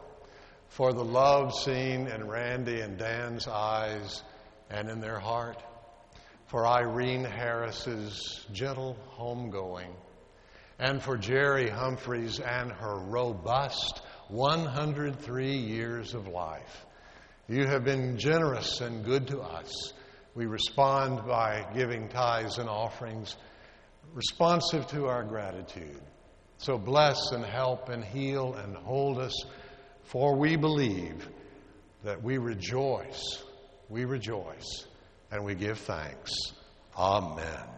For 0.67 0.93
the 0.93 1.03
love 1.03 1.51
seen 1.51 2.05
in 2.05 2.27
Randy 2.27 2.81
and 2.81 2.99
Dan's 2.99 3.47
eyes 3.47 4.21
and 4.69 4.87
in 4.91 4.99
their 4.99 5.17
heart. 5.17 5.57
For 6.45 6.67
Irene 6.67 7.23
Harris's 7.23 8.45
gentle 8.53 8.95
homegoing. 9.17 9.91
And 10.77 11.01
for 11.01 11.17
Jerry 11.17 11.67
Humphreys 11.67 12.39
and 12.39 12.71
her 12.71 12.99
robust 12.99 14.03
103 14.27 15.51
years 15.51 16.13
of 16.13 16.27
life. 16.27 16.85
You 17.47 17.65
have 17.65 17.83
been 17.83 18.19
generous 18.19 18.81
and 18.81 19.03
good 19.03 19.25
to 19.29 19.41
us. 19.41 19.93
We 20.35 20.45
respond 20.45 21.25
by 21.25 21.65
giving 21.73 22.07
tithes 22.09 22.59
and 22.59 22.69
offerings 22.69 23.35
responsive 24.13 24.85
to 24.89 25.07
our 25.07 25.23
gratitude. 25.23 25.99
So 26.57 26.77
bless 26.77 27.31
and 27.31 27.43
help 27.43 27.89
and 27.89 28.03
heal 28.03 28.53
and 28.53 28.75
hold 28.75 29.19
us, 29.19 29.33
for 30.03 30.35
we 30.35 30.55
believe 30.55 31.27
that 32.03 32.21
we 32.21 32.37
rejoice, 32.37 33.43
we 33.89 34.05
rejoice, 34.05 34.85
and 35.31 35.43
we 35.43 35.55
give 35.55 35.79
thanks. 35.79 36.31
Amen. 36.97 37.72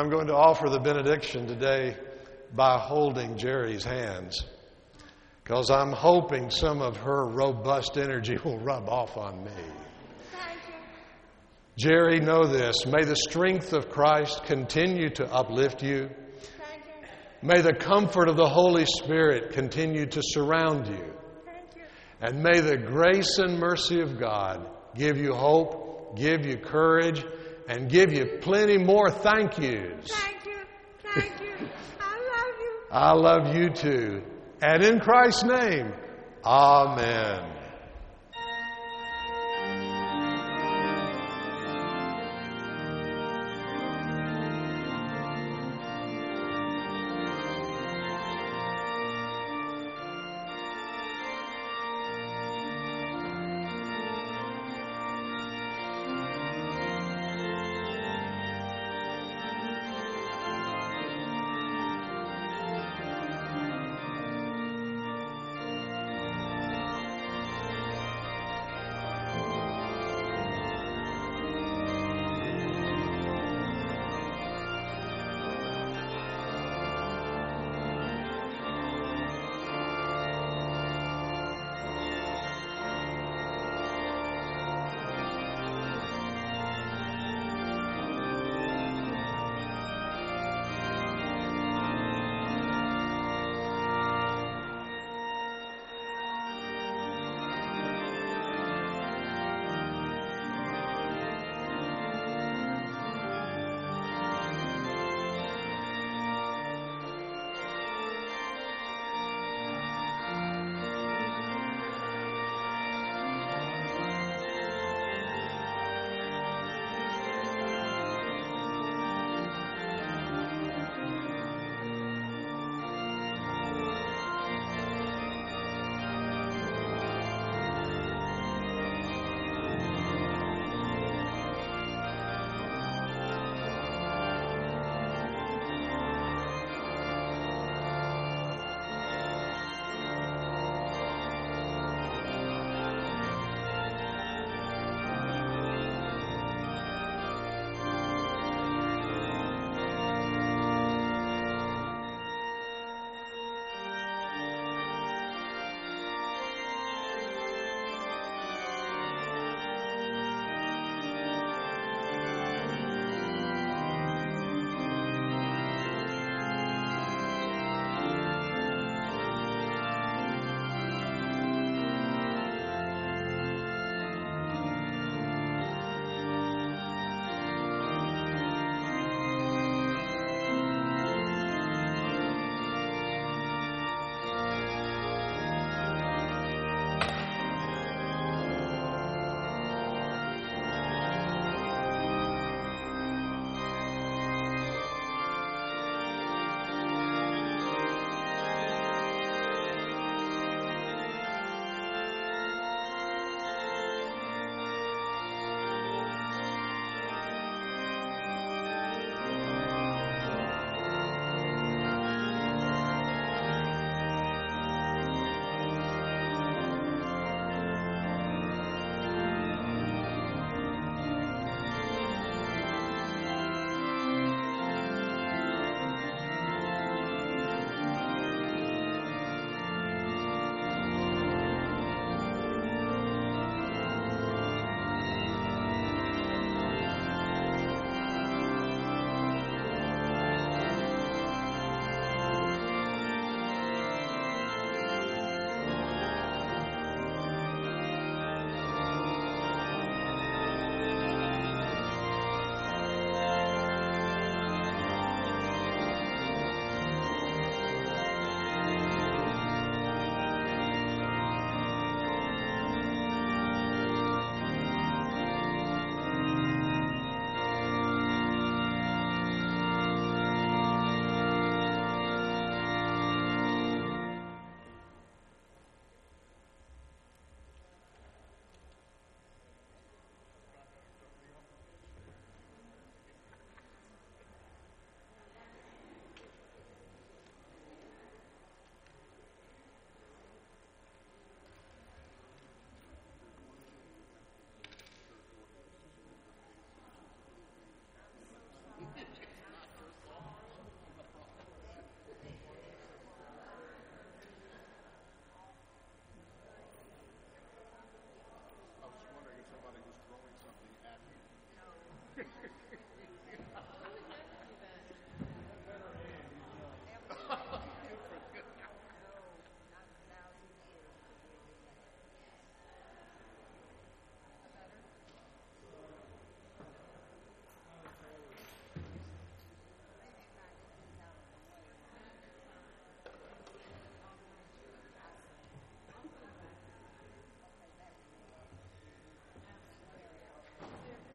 I'm 0.00 0.08
going 0.08 0.28
to 0.28 0.34
offer 0.34 0.70
the 0.70 0.80
benediction 0.80 1.46
today 1.46 1.94
by 2.54 2.78
holding 2.78 3.36
Jerry's 3.36 3.84
hands 3.84 4.46
because 5.44 5.70
I'm 5.70 5.92
hoping 5.92 6.50
some 6.50 6.80
of 6.80 6.96
her 6.96 7.26
robust 7.26 7.98
energy 7.98 8.38
will 8.42 8.58
rub 8.58 8.88
off 8.88 9.18
on 9.18 9.44
me. 9.44 9.50
Jerry, 11.76 12.18
know 12.18 12.46
this. 12.46 12.86
May 12.86 13.04
the 13.04 13.14
strength 13.14 13.74
of 13.74 13.90
Christ 13.90 14.44
continue 14.44 15.10
to 15.10 15.30
uplift 15.30 15.82
you. 15.82 16.08
May 17.42 17.60
the 17.60 17.74
comfort 17.74 18.30
of 18.30 18.38
the 18.38 18.48
Holy 18.48 18.86
Spirit 18.86 19.52
continue 19.52 20.06
to 20.06 20.22
surround 20.24 20.86
you. 20.86 21.12
And 22.22 22.42
may 22.42 22.60
the 22.60 22.78
grace 22.78 23.36
and 23.36 23.58
mercy 23.58 24.00
of 24.00 24.18
God 24.18 24.66
give 24.94 25.18
you 25.18 25.34
hope, 25.34 26.16
give 26.16 26.46
you 26.46 26.56
courage, 26.56 27.22
and 27.70 27.88
give 27.88 28.12
you 28.12 28.26
plenty 28.40 28.76
more 28.76 29.08
thank 29.10 29.56
yous. 29.56 30.08
Thank 30.08 30.44
you. 30.44 30.58
Thank 31.14 31.40
you. 31.40 31.68
I 32.00 32.16
love 32.32 32.54
you. 32.60 32.72
I 32.90 33.12
love 33.12 33.56
you 33.56 33.70
too. 33.70 34.22
And 34.60 34.82
in 34.82 34.98
Christ's 34.98 35.44
name, 35.44 35.92
Amen. 36.44 37.59